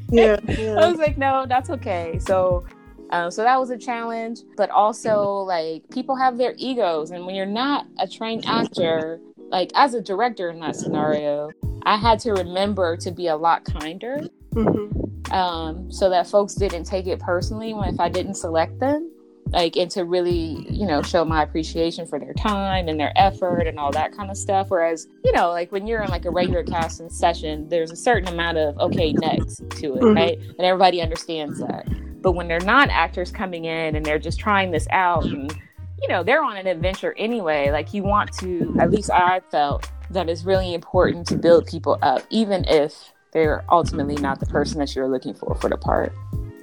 yeah, 0.10 0.38
yeah, 0.50 0.76
I 0.78 0.90
was 0.90 0.98
like, 0.98 1.18
no, 1.18 1.46
that's 1.48 1.70
okay. 1.70 2.20
So, 2.20 2.66
um, 3.14 3.30
so 3.30 3.44
that 3.44 3.60
was 3.60 3.70
a 3.70 3.78
challenge. 3.78 4.40
But 4.58 4.72
also, 4.72 5.22
like, 5.24 5.88
people 5.92 6.16
have 6.16 6.38
their 6.38 6.56
egos. 6.58 7.12
And 7.12 7.26
when 7.28 7.36
you're 7.36 7.46
not 7.46 7.86
a 8.00 8.08
trained 8.08 8.46
actor, 8.48 9.22
like, 9.38 9.72
as 9.76 9.94
a 9.94 10.02
director 10.02 10.50
in 10.50 10.60
that 10.62 10.76
scenario, 10.76 11.52
I 11.84 11.96
had 11.96 12.20
to 12.22 12.32
remember 12.32 12.98
to 12.98 13.12
be 13.12 13.28
a 13.28 13.36
lot 13.36 13.66
kinder. 13.66 14.22
Mm-hmm. 14.56 15.32
Um, 15.32 15.92
so 15.92 16.10
that 16.10 16.28
folks 16.28 16.56
didn't 16.56 16.86
take 16.86 17.08
it 17.08 17.20
personally 17.20 17.74
when 17.74 17.90
if 17.90 18.00
I 18.00 18.10
didn't 18.10 18.36
select 18.36 18.80
them 18.80 19.10
like 19.48 19.76
and 19.78 19.90
to 19.92 20.04
really 20.04 20.66
you 20.70 20.86
know 20.86 21.02
show 21.02 21.26
my 21.26 21.42
appreciation 21.42 22.06
for 22.06 22.20
their 22.20 22.34
time 22.34 22.88
and 22.88 23.00
their 23.00 23.12
effort 23.16 23.66
and 23.68 23.80
all 23.80 23.92
that 23.92 24.16
kind 24.16 24.30
of 24.30 24.38
stuff 24.38 24.70
whereas 24.70 25.08
you 25.24 25.32
know 25.32 25.50
like 25.50 25.72
when 25.72 25.88
you're 25.88 26.02
in 26.02 26.10
like 26.10 26.26
a 26.26 26.30
regular 26.30 26.64
casting 26.64 27.10
session 27.10 27.68
there's 27.70 27.90
a 27.90 27.96
certain 27.96 28.28
amount 28.30 28.58
of 28.58 28.78
okay 28.78 29.12
next 29.14 29.58
to 29.72 29.96
it 29.96 30.02
mm-hmm. 30.02 30.16
right 30.16 30.38
and 30.38 30.62
everybody 30.62 31.02
understands 31.02 31.60
that 31.60 31.88
but 32.24 32.32
when 32.32 32.48
they're 32.48 32.60
not 32.62 32.90
actors 32.90 33.32
coming 33.32 33.66
in 33.66 33.96
and 33.96 34.04
they're 34.04 34.18
just 34.18 34.40
trying 34.40 34.72
this 34.72 34.88
out 34.90 35.24
and 35.26 35.54
you 36.02 36.08
know 36.08 36.24
they're 36.24 36.44
on 36.44 36.58
an 36.58 36.66
adventure 36.66 37.14
anyway 37.18 37.70
like 37.70 37.94
you 37.94 38.02
want 38.02 38.32
to 38.34 38.76
at 38.80 38.90
least 38.90 39.12
i 39.12 39.40
felt 39.52 39.92
that 40.10 40.28
it's 40.28 40.44
really 40.44 40.74
important 40.74 41.28
to 41.28 41.38
build 41.38 41.68
people 41.68 42.00
up 42.02 42.24
even 42.32 42.66
if 42.68 43.14
they're 43.34 43.66
ultimately 43.70 44.16
not 44.16 44.40
the 44.40 44.46
person 44.46 44.80
that 44.80 44.96
you're 44.96 45.10
looking 45.10 45.34
for 45.34 45.56
for 45.56 45.70
the 45.70 45.78
part. 45.78 46.14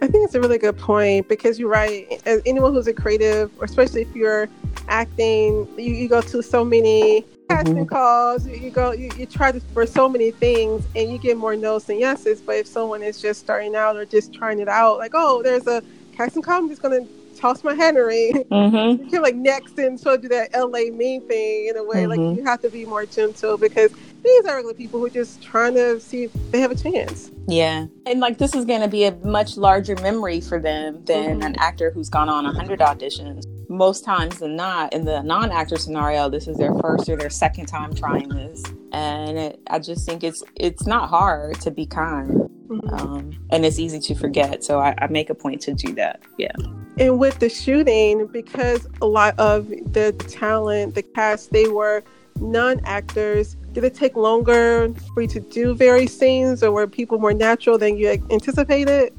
I 0.03 0.07
think 0.07 0.25
it's 0.25 0.35
a 0.35 0.41
really 0.41 0.57
good 0.57 0.79
point 0.79 1.29
because 1.29 1.59
you're 1.59 1.69
right. 1.69 2.23
As 2.25 2.41
anyone 2.47 2.73
who's 2.73 2.87
a 2.87 2.95
creative, 2.95 3.51
or 3.59 3.65
especially 3.65 4.03
if 4.03 4.15
you're 4.15 4.49
acting, 4.89 5.69
you, 5.77 5.93
you 5.93 6.09
go 6.09 6.23
to 6.23 6.43
so 6.43 6.65
many 6.65 7.27
casting 7.51 7.75
mm-hmm. 7.75 7.85
calls. 7.87 8.47
You, 8.47 8.57
you 8.57 8.71
go, 8.71 8.93
you, 8.93 9.11
you 9.17 9.27
try 9.27 9.53
to, 9.53 9.61
for 9.73 9.87
so 9.87 10.09
many 10.09 10.31
things, 10.31 10.85
and 10.95 11.11
you 11.11 11.19
get 11.19 11.37
more 11.37 11.57
no's 11.57 11.85
than 11.85 11.99
yeses. 11.99 12.41
But 12.41 12.57
if 12.57 12.67
someone 12.67 13.03
is 13.03 13.21
just 13.21 13.41
starting 13.41 13.75
out 13.75 13.97
or 13.97 14.05
just 14.05 14.33
trying 14.33 14.61
it 14.61 14.69
out, 14.69 14.99
like, 14.99 15.13
oh, 15.15 15.43
there's 15.43 15.67
a 15.67 15.83
casting 16.17 16.43
call, 16.43 16.59
I'm 16.59 16.69
just 16.69 16.83
gonna 16.83 17.07
toss 17.41 17.65
my 17.65 17.75
hat 17.75 17.97
in 17.97 18.03
ring. 18.03 18.45
Mm-hmm. 18.51 19.05
You 19.05 19.11
can 19.11 19.23
like 19.23 19.35
next 19.35 19.79
and 19.79 19.99
so 19.99 20.17
do 20.17 20.29
that 20.29 20.53
LA 20.53 20.91
mean 20.93 21.27
thing 21.27 21.69
in 21.69 21.77
a 21.77 21.85
way. 21.85 22.05
Mm-hmm. 22.05 22.11
Like 22.11 22.39
you 22.39 22.45
have 22.45 22.61
to 22.63 22.71
be 22.71 22.85
more 22.85 23.07
gentle 23.07 23.57
because 23.57 23.93
these 24.23 24.45
are 24.47 24.57
regular 24.57 24.75
people 24.75 25.01
who 25.01 25.07
are 25.07 25.11
just 25.11 25.43
trying 25.43 25.75
to 25.75 25.99
see 26.01 26.25
if 26.25 26.33
they 26.51 26.61
have 26.61 26.71
a 26.71 26.75
chance. 26.75 27.31
Yeah. 27.49 27.87
And 28.07 28.21
like 28.21 28.39
this 28.39 28.55
is 28.55 28.65
going 28.65 28.83
to 28.83 28.89
be 28.89 29.05
a 29.05 29.13
much 29.25 29.57
larger 29.57 29.97
memory 29.97 30.41
for 30.41 30.61
them 30.61 31.05
than 31.05 31.39
mm-hmm. 31.39 31.43
an 31.43 31.57
actor 31.59 31.91
who's 31.91 32.09
gone 32.09 32.29
on 32.29 32.45
a 32.45 32.49
100 32.49 32.81
auditions. 32.81 33.47
Most 33.71 34.05
times 34.05 34.41
than 34.41 34.57
not, 34.57 34.93
in 34.93 35.05
the 35.05 35.23
non 35.23 35.53
actor 35.53 35.77
scenario, 35.77 36.29
this 36.29 36.49
is 36.49 36.57
their 36.57 36.75
first 36.75 37.09
or 37.09 37.17
their 37.17 37.31
second 37.31 37.67
time 37.67 37.95
trying 37.95 38.29
this. 38.29 38.65
And 38.91 39.39
it, 39.39 39.61
I 39.71 39.79
just 39.79 40.05
think 40.05 40.25
it's 40.25 40.43
it's 40.57 40.89
not 40.89 41.09
hard 41.09 41.61
to 41.61 41.71
be 41.71 41.87
kind. 41.87 42.51
Mm-hmm. 42.67 42.95
Um, 42.95 43.47
and 43.51 43.65
it's 43.65 43.79
easy 43.79 44.01
to 44.01 44.15
forget. 44.17 44.65
So 44.65 44.81
I, 44.81 44.97
I 44.99 45.07
make 45.07 45.31
a 45.31 45.37
point 45.37 45.61
to 45.63 45.75
do 45.75 45.95
that. 45.95 46.21
Yeah. 46.37 46.51
And 46.99 47.21
with 47.21 47.39
the 47.39 47.49
shooting, 47.49 48.27
because 48.27 48.89
a 49.01 49.07
lot 49.07 49.39
of 49.39 49.69
the 49.69 50.15
talent, 50.29 50.97
the 50.97 51.05
cast, 51.05 51.53
they 51.53 51.69
were 51.69 52.03
non 52.41 52.81
actors, 52.85 53.55
did 53.71 53.85
it 53.85 53.95
take 53.95 54.17
longer 54.17 54.93
for 55.15 55.23
you 55.23 55.29
to 55.29 55.39
do 55.39 55.77
various 55.77 56.19
scenes 56.19 56.65
or 56.65 56.73
were 56.73 56.89
people 56.89 57.21
more 57.21 57.35
natural 57.35 57.79
than 57.79 57.97
you 57.97 58.09
anticipated? 58.31 59.13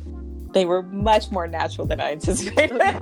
They 0.53 0.65
were 0.65 0.83
much 0.83 1.31
more 1.31 1.47
natural 1.47 1.87
than 1.87 2.01
I 2.01 2.11
anticipated. 2.11 2.81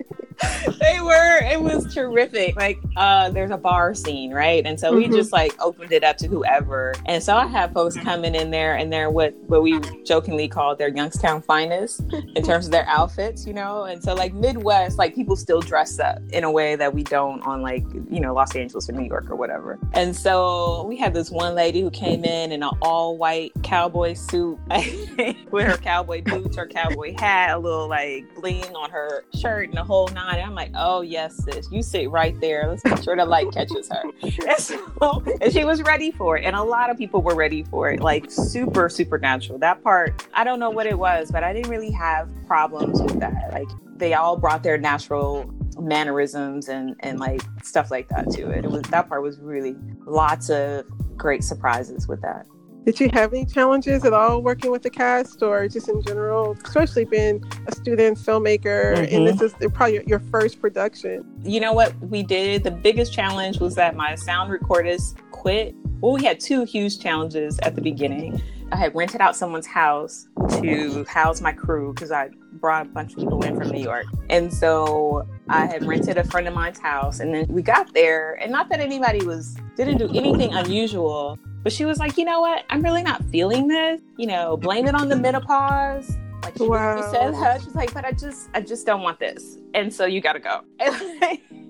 they 0.80 1.00
were. 1.00 1.38
It 1.42 1.60
was 1.60 1.92
terrific. 1.92 2.56
Like 2.56 2.78
uh 2.96 3.30
there's 3.30 3.50
a 3.50 3.56
bar 3.56 3.94
scene 3.94 4.32
right? 4.32 4.64
And 4.64 4.78
so 4.78 4.92
mm-hmm. 4.92 5.10
we 5.10 5.16
just 5.16 5.32
like 5.32 5.54
opened 5.60 5.92
it 5.92 6.04
up 6.04 6.16
to 6.18 6.28
whoever. 6.28 6.94
And 7.06 7.22
so 7.22 7.36
i 7.36 7.46
have 7.46 7.72
folks 7.72 7.96
coming 7.96 8.34
in 8.34 8.50
there 8.50 8.76
and 8.76 8.92
they're 8.92 9.10
what 9.10 9.34
what 9.46 9.62
we 9.62 9.80
jokingly 10.04 10.48
call 10.48 10.76
their 10.76 10.88
youngstown 10.88 11.42
finest 11.42 12.02
in 12.34 12.42
terms 12.42 12.66
of 12.66 12.72
their 12.72 12.86
outfits 12.86 13.46
you 13.46 13.52
know? 13.52 13.84
And 13.84 14.02
so 14.02 14.14
like 14.14 14.32
midwest 14.34 14.98
like 14.98 15.14
people 15.14 15.36
still 15.36 15.60
dress 15.60 15.98
up 15.98 16.18
in 16.30 16.44
a 16.44 16.50
way 16.50 16.76
that 16.76 16.94
we 16.94 17.02
don't 17.02 17.42
on 17.42 17.62
like 17.62 17.84
you 18.10 18.20
know 18.20 18.34
los 18.34 18.54
angeles 18.54 18.88
or 18.88 18.92
new 18.92 19.06
york 19.06 19.30
or 19.30 19.36
whatever. 19.36 19.78
And 19.92 20.14
so 20.14 20.84
we 20.88 20.96
had 20.96 21.14
this 21.14 21.30
one 21.30 21.54
lady 21.54 21.80
who 21.80 21.90
came 21.90 22.24
in 22.24 22.52
in 22.52 22.62
an 22.62 22.70
all 22.82 23.16
white 23.16 23.52
cowboy 23.62 24.14
suit 24.14 24.58
with 25.50 25.66
her 25.66 25.76
cowboy 25.76 26.22
boots 26.22 26.56
her 26.56 26.66
cowboy 26.66 27.14
hat 27.18 27.56
a 27.56 27.58
little 27.58 27.88
like 27.88 28.24
bling 28.36 28.64
on 28.76 28.90
her 28.90 29.24
shirt 29.34 29.68
and 29.68 29.76
the 29.76 29.84
whole 29.84 30.08
nine 30.08 30.29
and 30.38 30.46
I'm 30.46 30.54
like, 30.54 30.72
oh 30.74 31.00
yes, 31.00 31.44
sis, 31.44 31.70
you 31.70 31.82
sit 31.82 32.10
right 32.10 32.38
there. 32.40 32.66
Let's 32.68 32.84
make 32.84 33.02
sure 33.02 33.16
the 33.16 33.24
light 33.24 33.52
catches 33.52 33.88
her. 33.88 34.02
And, 34.50 34.58
so, 34.58 35.22
and 35.40 35.52
she 35.52 35.64
was 35.64 35.82
ready 35.82 36.10
for 36.10 36.36
it. 36.36 36.44
And 36.44 36.56
a 36.56 36.62
lot 36.62 36.90
of 36.90 36.96
people 36.96 37.22
were 37.22 37.34
ready 37.34 37.62
for 37.64 37.90
it. 37.90 38.00
Like 38.00 38.30
super, 38.30 38.88
supernatural. 38.88 39.58
That 39.58 39.82
part, 39.82 40.26
I 40.34 40.44
don't 40.44 40.58
know 40.58 40.70
what 40.70 40.86
it 40.86 40.98
was, 40.98 41.30
but 41.30 41.44
I 41.44 41.52
didn't 41.52 41.70
really 41.70 41.90
have 41.90 42.28
problems 42.46 43.00
with 43.02 43.20
that. 43.20 43.52
Like 43.52 43.68
they 43.96 44.14
all 44.14 44.36
brought 44.36 44.62
their 44.62 44.78
natural 44.78 45.52
mannerisms 45.78 46.68
and 46.68 46.96
and 47.00 47.20
like 47.20 47.42
stuff 47.62 47.90
like 47.90 48.08
that 48.08 48.30
to 48.32 48.50
it. 48.50 48.64
It 48.64 48.70
was 48.70 48.82
that 48.82 49.08
part 49.08 49.22
was 49.22 49.38
really 49.38 49.76
lots 50.06 50.50
of 50.50 50.84
great 51.16 51.44
surprises 51.44 52.08
with 52.08 52.20
that. 52.22 52.46
Did 52.90 52.98
you 52.98 53.10
have 53.12 53.32
any 53.32 53.46
challenges 53.46 54.04
at 54.04 54.12
all 54.12 54.42
working 54.42 54.72
with 54.72 54.82
the 54.82 54.90
cast 54.90 55.44
or 55.44 55.68
just 55.68 55.88
in 55.88 56.02
general, 56.02 56.56
especially 56.64 57.04
being 57.04 57.40
a 57.68 57.72
student 57.72 58.18
filmmaker 58.18 58.96
mm-hmm. 58.96 59.14
and 59.14 59.28
this 59.28 59.40
is 59.40 59.54
probably 59.72 60.02
your 60.08 60.18
first 60.18 60.60
production? 60.60 61.24
You 61.44 61.60
know 61.60 61.72
what 61.72 61.96
we 62.00 62.24
did? 62.24 62.64
The 62.64 62.72
biggest 62.72 63.12
challenge 63.12 63.60
was 63.60 63.76
that 63.76 63.94
my 63.94 64.16
sound 64.16 64.50
recordist 64.50 65.18
quit. 65.30 65.76
Well, 66.00 66.14
we 66.14 66.24
had 66.24 66.40
two 66.40 66.64
huge 66.64 66.98
challenges 66.98 67.60
at 67.62 67.76
the 67.76 67.80
beginning. 67.80 68.42
I 68.72 68.76
had 68.76 68.92
rented 68.92 69.20
out 69.20 69.36
someone's 69.36 69.68
house 69.68 70.26
to 70.60 71.04
house 71.04 71.40
my 71.40 71.52
crew 71.52 71.94
because 71.94 72.10
I 72.10 72.30
brought 72.54 72.86
a 72.86 72.88
bunch 72.88 73.12
of 73.12 73.18
people 73.18 73.40
in 73.44 73.56
from 73.56 73.68
New 73.68 73.84
York. 73.84 74.06
And 74.30 74.52
so 74.52 75.28
I 75.48 75.66
had 75.66 75.84
rented 75.84 76.18
a 76.18 76.24
friend 76.24 76.48
of 76.48 76.54
mine's 76.54 76.80
house 76.80 77.20
and 77.20 77.32
then 77.32 77.46
we 77.48 77.62
got 77.62 77.94
there 77.94 78.34
and 78.42 78.50
not 78.50 78.68
that 78.70 78.80
anybody 78.80 79.24
was 79.24 79.56
didn't 79.76 79.98
do 79.98 80.08
anything 80.08 80.52
unusual, 80.54 81.38
but 81.62 81.72
she 81.72 81.84
was 81.84 81.98
like, 81.98 82.16
you 82.16 82.24
know 82.24 82.40
what? 82.40 82.64
I'm 82.70 82.82
really 82.82 83.02
not 83.02 83.24
feeling 83.26 83.68
this. 83.68 84.00
You 84.16 84.26
know, 84.26 84.56
blame 84.56 84.86
it 84.86 84.94
on 84.94 85.08
the 85.08 85.16
menopause. 85.16 86.16
Like 86.42 86.56
she 86.56 86.66
wow. 86.66 87.12
said 87.12 87.34
that. 87.34 87.62
She's 87.62 87.74
like, 87.74 87.92
but 87.92 88.04
I 88.04 88.12
just 88.12 88.48
I 88.54 88.60
just 88.60 88.86
don't 88.86 89.02
want 89.02 89.18
this. 89.18 89.58
And 89.74 89.92
so 89.92 90.06
you 90.06 90.20
gotta 90.20 90.40
go. 90.40 90.62
And 90.80 91.20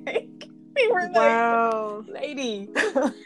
like, 0.06 0.48
we 0.76 0.92
were 0.92 1.02
like, 1.02 1.14
wow. 1.14 2.04
lady, 2.08 2.68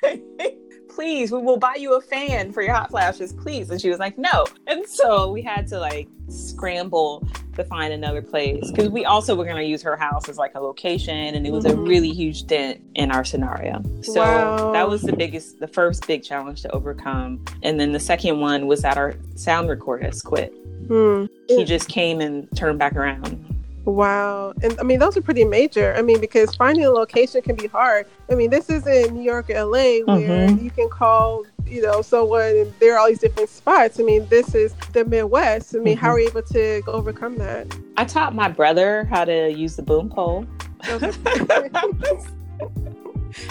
please, 0.89 1.31
we 1.31 1.39
will 1.39 1.59
buy 1.59 1.75
you 1.77 1.95
a 1.95 2.01
fan 2.01 2.53
for 2.53 2.63
your 2.63 2.75
hot 2.75 2.91
flashes, 2.91 3.33
please. 3.33 3.71
And 3.71 3.81
she 3.81 3.91
was 3.91 3.99
like, 3.99 4.17
no. 4.19 4.47
And 4.67 4.87
so 4.87 5.31
we 5.31 5.43
had 5.43 5.67
to 5.69 5.79
like 5.79 6.09
scramble 6.29 7.27
to 7.57 7.65
find 7.65 7.93
another 7.93 8.23
place 8.23 8.71
because 8.71 8.89
we 8.89 9.05
also 9.05 9.35
were 9.35 9.45
going 9.45 9.57
to 9.57 9.65
use 9.65 9.83
her 9.83 9.97
house 9.97 10.29
as 10.29 10.39
like 10.39 10.55
a 10.55 10.61
location 10.61 11.35
and 11.35 11.47
it 11.47 11.53
was 11.53 11.65
mm-hmm. 11.65 11.79
a 11.79 11.83
really 11.83 12.11
huge 12.11 12.47
dent 12.47 12.81
in 12.95 13.11
our 13.11 13.25
scenario 13.25 13.83
so 14.03 14.21
wow. 14.21 14.73
that 14.73 14.89
was 14.89 15.03
the 15.03 15.15
biggest 15.15 15.61
the 15.61 15.69
first 15.69 16.07
big 16.07 16.23
challenge 16.23 16.63
to 16.63 16.71
overcome 16.71 17.45
and 17.63 17.79
then 17.79 17.93
the 17.93 18.01
second 18.01 18.41
one 18.41 18.67
was 18.67 18.83
that 18.83 18.97
our 18.97 19.15
sound 19.35 19.69
recordist 19.69 20.25
quit 20.25 20.53
mm. 20.89 21.29
he 21.49 21.65
just 21.65 21.89
came 21.89 22.21
and 22.21 22.49
turned 22.57 22.79
back 22.79 22.95
around 22.97 23.55
Wow. 23.85 24.55
And 24.63 24.79
I 24.81 24.83
mean, 24.83 24.99
those 24.99 25.17
are 25.17 25.23
pretty 25.23 25.45
major. 25.45 25.95
I 25.95 26.03
mean, 26.03 26.21
because 26.21 26.55
finding 26.55 26.85
a 26.85 26.91
location 26.91 27.43
can 27.43 27.55
be 27.55 27.67
hard. 27.67 28.07
I 28.31 28.35
mean, 28.35 28.51
this 28.51 28.71
is 28.71 28.87
in 28.87 29.15
New 29.15 29.23
York, 29.23 29.51
or 29.51 29.63
LA, 29.63 29.99
where 30.05 30.49
mm-hmm. 30.49 30.65
you 30.65 30.71
can 30.71 30.89
call, 30.89 31.45
you 31.67 31.83
know, 31.83 32.03
someone 32.03 32.57
and 32.57 32.75
there 32.79 32.95
are 32.95 32.99
all 32.99 33.09
these 33.09 33.19
different 33.19 33.49
spots. 33.49 33.99
I 33.99 34.03
mean, 34.03 34.27
this 34.29 34.55
is 34.55 34.75
the 34.93 35.05
Midwest. 35.05 35.75
I 35.75 35.79
mean, 35.79 35.97
mm-hmm. 35.97 36.05
how 36.05 36.13
are 36.13 36.21
you 36.21 36.29
able 36.29 36.43
to 36.43 36.83
overcome 36.87 37.37
that? 37.39 37.75
I 37.97 38.05
taught 38.05 38.35
my 38.35 38.49
brother 38.49 39.05
how 39.05 39.25
to 39.25 39.51
use 39.51 39.77
the 39.77 39.83
boom 39.83 40.09
pole. 40.09 40.47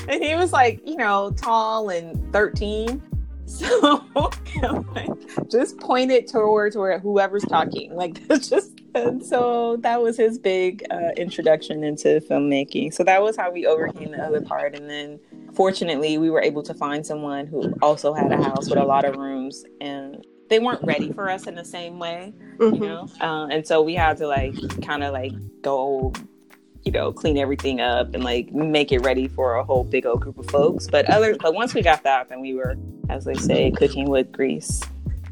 and 0.07 0.23
he 0.23 0.35
was 0.35 0.53
like, 0.53 0.79
you 0.85 0.97
know, 0.97 1.31
tall 1.35 1.89
and 1.89 2.31
13. 2.31 3.01
So 3.53 4.31
just 5.51 5.77
point 5.79 6.11
it 6.11 6.27
towards 6.27 6.75
where 6.75 6.99
whoever's 6.99 7.43
talking. 7.43 7.95
Like 7.95 8.25
that's 8.27 8.47
just 8.49 8.79
and 8.95 9.23
so 9.25 9.77
that 9.77 10.01
was 10.01 10.17
his 10.17 10.37
big 10.37 10.85
uh, 10.91 11.09
introduction 11.17 11.83
into 11.83 12.21
filmmaking. 12.29 12.93
So 12.93 13.03
that 13.03 13.21
was 13.21 13.35
how 13.35 13.51
we 13.51 13.65
overcame 13.65 14.11
the 14.11 14.23
other 14.23 14.41
part. 14.41 14.75
And 14.75 14.89
then 14.89 15.19
fortunately, 15.53 16.17
we 16.17 16.29
were 16.29 16.41
able 16.41 16.63
to 16.63 16.73
find 16.73 17.05
someone 17.05 17.47
who 17.47 17.73
also 17.81 18.13
had 18.13 18.31
a 18.31 18.41
house 18.41 18.69
with 18.69 18.79
a 18.79 18.83
lot 18.83 19.05
of 19.05 19.15
rooms 19.15 19.65
and 19.81 20.25
they 20.49 20.59
weren't 20.59 20.83
ready 20.83 21.11
for 21.11 21.29
us 21.29 21.47
in 21.47 21.55
the 21.55 21.65
same 21.65 21.97
way, 21.97 22.33
mm-hmm. 22.57 22.75
you 22.75 22.87
know? 22.87 23.07
Uh, 23.19 23.47
and 23.47 23.65
so 23.65 23.81
we 23.81 23.95
had 23.95 24.17
to 24.17 24.27
like 24.27 24.53
kind 24.83 25.03
of 25.03 25.13
like 25.13 25.31
go 25.61 26.13
you 26.83 26.91
know, 26.91 27.11
clean 27.11 27.37
everything 27.37 27.79
up 27.79 28.13
and 28.13 28.23
like 28.23 28.51
make 28.51 28.91
it 28.91 28.99
ready 28.99 29.27
for 29.27 29.55
a 29.55 29.63
whole 29.63 29.83
big 29.83 30.05
old 30.05 30.21
group 30.21 30.37
of 30.37 30.45
folks. 30.47 30.87
But 30.87 31.09
other, 31.09 31.35
but 31.39 31.53
once 31.53 31.73
we 31.73 31.81
got 31.81 32.03
that, 32.03 32.29
then 32.29 32.41
we 32.41 32.53
were, 32.53 32.75
as 33.09 33.25
they 33.25 33.35
say, 33.35 33.71
cooking 33.71 34.09
with 34.09 34.31
grease. 34.31 34.81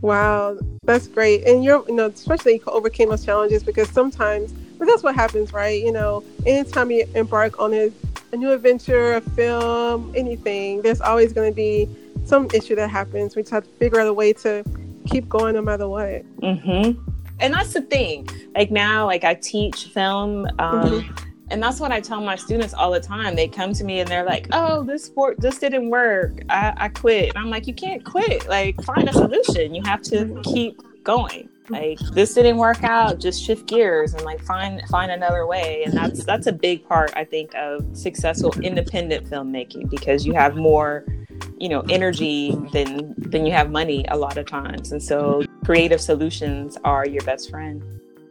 Wow, 0.02 0.58
that's 0.84 1.08
great. 1.08 1.46
And 1.46 1.64
you're, 1.64 1.84
you 1.88 1.96
know, 1.96 2.08
especially 2.08 2.56
you 2.56 2.62
overcame 2.68 3.10
those 3.10 3.26
challenges 3.26 3.64
because 3.64 3.90
sometimes, 3.90 4.52
but 4.80 4.86
that's 4.86 5.04
what 5.04 5.14
happens, 5.14 5.54
right? 5.54 5.82
You 5.82 5.92
know, 5.92 6.24
anytime 6.46 6.90
you 6.90 7.06
embark 7.16 7.60
on 7.60 7.74
a, 7.74 7.92
a 8.32 8.38
new 8.38 8.52
adventure, 8.52 9.14
a 9.14 9.22
film, 9.22 10.12
anything, 10.16 10.82
there's 10.82 11.02
always 11.02 11.34
going 11.34 11.52
to 11.52 11.56
be 11.56 11.88
some 12.24 12.48
issue 12.54 12.76
that 12.76 12.90
happens. 12.90 13.36
We 13.36 13.44
just 13.44 13.52
have 13.52 13.64
to 13.64 13.70
figure 13.72 14.00
out 14.00 14.08
a 14.08 14.14
way 14.14 14.34
to 14.34 14.64
keep 15.06 15.28
going 15.28 15.56
no 15.56 15.62
matter 15.62 15.88
what. 15.88 16.24
Mm-hmm. 16.38 17.00
And 17.40 17.54
that's 17.54 17.74
the 17.74 17.82
thing. 17.82 18.28
Like 18.56 18.72
now, 18.72 19.06
like 19.06 19.24
I 19.24 19.34
teach 19.34 19.86
film. 19.88 20.48
Um, 20.58 21.02
mm-hmm 21.02 21.28
and 21.52 21.62
that's 21.62 21.80
what 21.80 21.92
I 21.92 22.00
tell 22.00 22.22
my 22.22 22.36
students 22.36 22.74
all 22.74 22.92
the 22.92 23.00
time. 23.00 23.36
They 23.36 23.48
come 23.48 23.74
to 23.74 23.84
me 23.84 24.00
and 24.00 24.10
they're 24.10 24.24
like, 24.24 24.48
"Oh, 24.52 24.84
this 24.84 25.04
sport 25.04 25.40
this 25.40 25.60
didn't 25.60 25.90
work. 25.90 26.44
I, 26.50 26.74
I 26.78 26.90
quit." 26.90 27.30
And 27.30 27.38
I'm 27.38 27.50
like, 27.50 27.68
"You 27.68 27.74
can't 27.74 28.04
quit. 28.04 28.48
Like, 28.48 28.82
find 28.84 29.10
a 29.10 29.14
solution. 29.14 29.76
You 29.76 29.84
have 29.84 30.02
to 30.04 30.42
keep 30.44 30.82
going. 31.04 31.50
Like, 31.70 32.00
this 32.14 32.34
didn't 32.34 32.58
work 32.58 32.84
out. 32.84 33.20
Just 33.20 33.44
shift 33.44 33.68
gears 33.68 34.14
and 34.14 34.24
like 34.24 34.42
find 34.42 34.82
find 34.88 35.12
another 35.12 35.46
way." 35.46 35.84
And 35.84 35.94
that's 35.94 36.24
that's 36.24 36.48
a 36.48 36.54
big 36.54 36.88
part, 36.88 37.12
I 37.16 37.26
think, 37.26 37.54
of 37.56 37.86
successful 37.94 38.54
independent 38.62 39.30
filmmaking 39.30 39.90
because 39.90 40.26
you 40.26 40.34
have 40.34 40.56
more, 40.56 41.06
you 41.58 41.68
know, 41.68 41.82
energy 41.90 42.56
than 42.72 43.14
than 43.18 43.46
you 43.46 43.52
have 43.52 43.70
money 43.70 44.06
a 44.08 44.18
lot 44.18 44.38
of 44.38 44.46
times. 44.46 44.94
And 44.94 45.04
so, 45.04 45.44
creative 45.66 46.00
solutions 46.00 46.78
are 46.86 47.06
your 47.06 47.24
best 47.24 47.50
friend. 47.50 47.84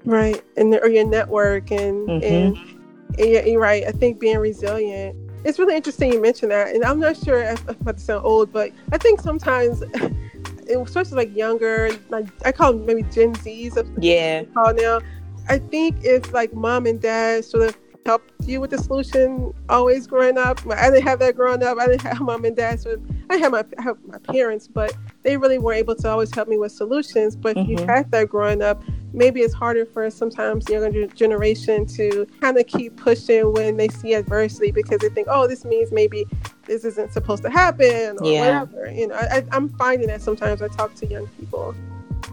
Right, 0.06 0.42
and 0.56 0.74
or 0.74 0.88
your 0.88 1.06
network 1.06 1.70
and 1.70 2.08
mm-hmm. 2.08 2.24
and 2.24 2.79
and 3.18 3.46
you're 3.46 3.60
right. 3.60 3.84
I 3.86 3.92
think 3.92 4.20
being 4.20 4.38
resilient. 4.38 5.16
It's 5.42 5.58
really 5.58 5.74
interesting 5.74 6.12
you 6.12 6.20
mentioned 6.20 6.52
that, 6.52 6.74
and 6.74 6.84
I'm 6.84 7.00
not 7.00 7.16
sure 7.16 7.42
if 7.42 7.66
I'm 7.66 7.76
about 7.80 7.96
to 7.96 8.04
sound 8.04 8.24
old, 8.26 8.52
but 8.52 8.72
I 8.92 8.98
think 8.98 9.20
sometimes 9.20 9.82
especially 10.68 11.16
like 11.16 11.36
younger, 11.36 11.90
like 12.08 12.26
I 12.44 12.52
call 12.52 12.72
them 12.72 12.86
maybe 12.86 13.02
Gen 13.04 13.34
Zs. 13.34 13.90
Yeah. 13.98 14.44
Call 14.54 14.74
now. 14.74 15.00
I 15.48 15.58
think 15.58 16.04
if 16.04 16.32
like 16.32 16.52
mom 16.52 16.86
and 16.86 17.00
dad 17.00 17.44
sort 17.44 17.68
of 17.68 17.78
helped 18.06 18.32
you 18.46 18.60
with 18.60 18.70
the 18.70 18.78
solution 18.78 19.52
always 19.68 20.06
growing 20.06 20.38
up. 20.38 20.60
I 20.66 20.90
didn't 20.90 21.04
have 21.04 21.18
that 21.20 21.36
growing 21.36 21.62
up. 21.62 21.78
I 21.78 21.86
didn't 21.86 22.02
have 22.02 22.20
mom 22.20 22.44
and 22.44 22.56
dad. 22.56 22.80
So 22.80 23.00
I 23.28 23.36
had 23.36 23.52
my 23.52 23.64
I 23.78 23.82
have 23.82 23.98
my 24.06 24.18
parents, 24.18 24.66
but 24.66 24.94
they 25.22 25.36
really 25.36 25.58
weren't 25.58 25.78
able 25.78 25.94
to 25.96 26.08
always 26.08 26.34
help 26.34 26.48
me 26.48 26.58
with 26.58 26.72
solutions. 26.72 27.36
But 27.36 27.56
mm-hmm. 27.56 27.72
if 27.72 27.80
you 27.80 27.86
had 27.86 28.10
that 28.10 28.28
growing 28.28 28.62
up, 28.62 28.82
maybe 29.12 29.40
it's 29.40 29.54
harder 29.54 29.86
for 29.86 30.10
sometimes 30.10 30.68
younger 30.68 31.06
generation 31.08 31.86
to 31.86 32.26
kind 32.40 32.58
of 32.58 32.66
keep 32.66 32.96
pushing 32.96 33.52
when 33.52 33.76
they 33.76 33.88
see 33.88 34.14
adversity 34.14 34.70
because 34.70 35.00
they 35.00 35.08
think, 35.08 35.28
oh, 35.30 35.46
this 35.46 35.64
means 35.64 35.92
maybe 35.92 36.26
this 36.66 36.84
isn't 36.84 37.12
supposed 37.12 37.42
to 37.42 37.50
happen 37.50 38.16
or 38.20 38.30
yeah. 38.30 38.62
whatever. 38.62 38.90
You 38.90 39.08
know, 39.08 39.14
I, 39.14 39.44
I'm 39.52 39.68
finding 39.70 40.08
that 40.08 40.22
sometimes 40.22 40.62
I 40.62 40.68
talk 40.68 40.94
to 40.96 41.06
young 41.06 41.26
people. 41.28 41.74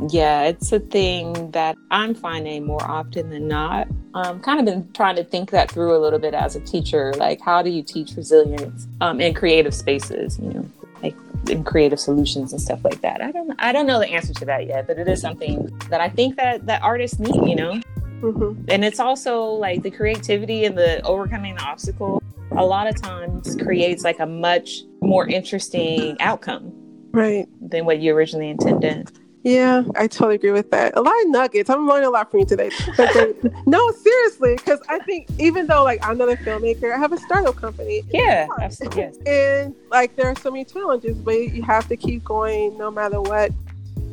Yeah, 0.09 0.43
it's 0.43 0.71
a 0.71 0.79
thing 0.79 1.51
that 1.51 1.75
I'm 1.89 2.13
finding 2.13 2.65
more 2.65 2.83
often 2.83 3.29
than 3.29 3.47
not. 3.47 3.87
Um, 4.17 4.39
kind 4.39 4.59
of 4.59 4.65
been 4.65 4.91
trying 4.93 5.15
to 5.17 5.23
think 5.23 5.51
that 5.51 5.69
through 5.71 5.95
a 5.95 6.01
little 6.01 6.17
bit 6.17 6.33
as 6.33 6.55
a 6.55 6.59
teacher. 6.61 7.13
Like, 7.17 7.39
how 7.39 7.61
do 7.61 7.69
you 7.69 7.83
teach 7.83 8.13
resilience 8.17 8.87
um, 8.99 9.21
in 9.21 9.35
creative 9.35 9.75
spaces? 9.75 10.39
You 10.39 10.53
know, 10.53 10.71
like 11.03 11.15
in 11.47 11.63
creative 11.63 11.99
solutions 11.99 12.51
and 12.51 12.59
stuff 12.59 12.83
like 12.83 13.01
that. 13.01 13.21
I 13.21 13.31
don't, 13.31 13.53
I 13.59 13.71
don't 13.71 13.85
know 13.85 13.99
the 13.99 14.09
answer 14.09 14.33
to 14.33 14.45
that 14.45 14.65
yet, 14.65 14.87
but 14.87 14.97
it 14.97 15.07
is 15.07 15.21
something 15.21 15.67
that 15.91 16.01
I 16.01 16.09
think 16.09 16.35
that 16.37 16.65
that 16.65 16.81
artists 16.81 17.19
need. 17.19 17.47
You 17.47 17.55
know, 17.55 17.81
mm-hmm. 18.21 18.65
and 18.69 18.83
it's 18.83 18.99
also 18.99 19.43
like 19.43 19.83
the 19.83 19.91
creativity 19.91 20.65
and 20.65 20.75
the 20.75 20.99
overcoming 21.03 21.53
the 21.53 21.61
obstacle. 21.61 22.23
A 22.53 22.65
lot 22.65 22.87
of 22.87 22.99
times 22.99 23.55
creates 23.57 24.03
like 24.03 24.19
a 24.19 24.25
much 24.25 24.81
more 24.99 25.27
interesting 25.27 26.17
outcome, 26.21 26.73
right, 27.11 27.47
than 27.61 27.85
what 27.85 27.99
you 27.99 28.15
originally 28.15 28.49
intended. 28.49 29.11
Yeah, 29.43 29.83
I 29.95 30.07
totally 30.07 30.35
agree 30.35 30.51
with 30.51 30.71
that. 30.71 30.97
A 30.97 31.01
lot 31.01 31.13
of 31.21 31.29
nuggets. 31.29 31.69
I'm 31.69 31.87
learning 31.87 32.07
a 32.07 32.09
lot 32.09 32.29
from 32.29 32.41
you 32.41 32.45
today. 32.45 32.69
no, 33.65 33.91
seriously, 33.91 34.55
because 34.55 34.79
I 34.89 34.99
think 34.99 35.27
even 35.39 35.67
though 35.67 35.83
like 35.83 36.05
I'm 36.05 36.17
not 36.17 36.29
a 36.29 36.35
filmmaker, 36.35 36.93
I 36.93 36.97
have 36.97 37.13
a 37.13 37.17
startup 37.17 37.55
company. 37.55 38.03
Yeah, 38.09 38.47
absolutely. 38.59 39.03
Yes. 39.03 39.17
And 39.25 39.75
like 39.89 40.15
there 40.15 40.27
are 40.27 40.35
so 40.35 40.51
many 40.51 40.65
challenges, 40.65 41.17
but 41.17 41.33
you 41.33 41.63
have 41.63 41.87
to 41.87 41.95
keep 41.95 42.23
going 42.23 42.77
no 42.77 42.91
matter 42.91 43.21
what. 43.21 43.51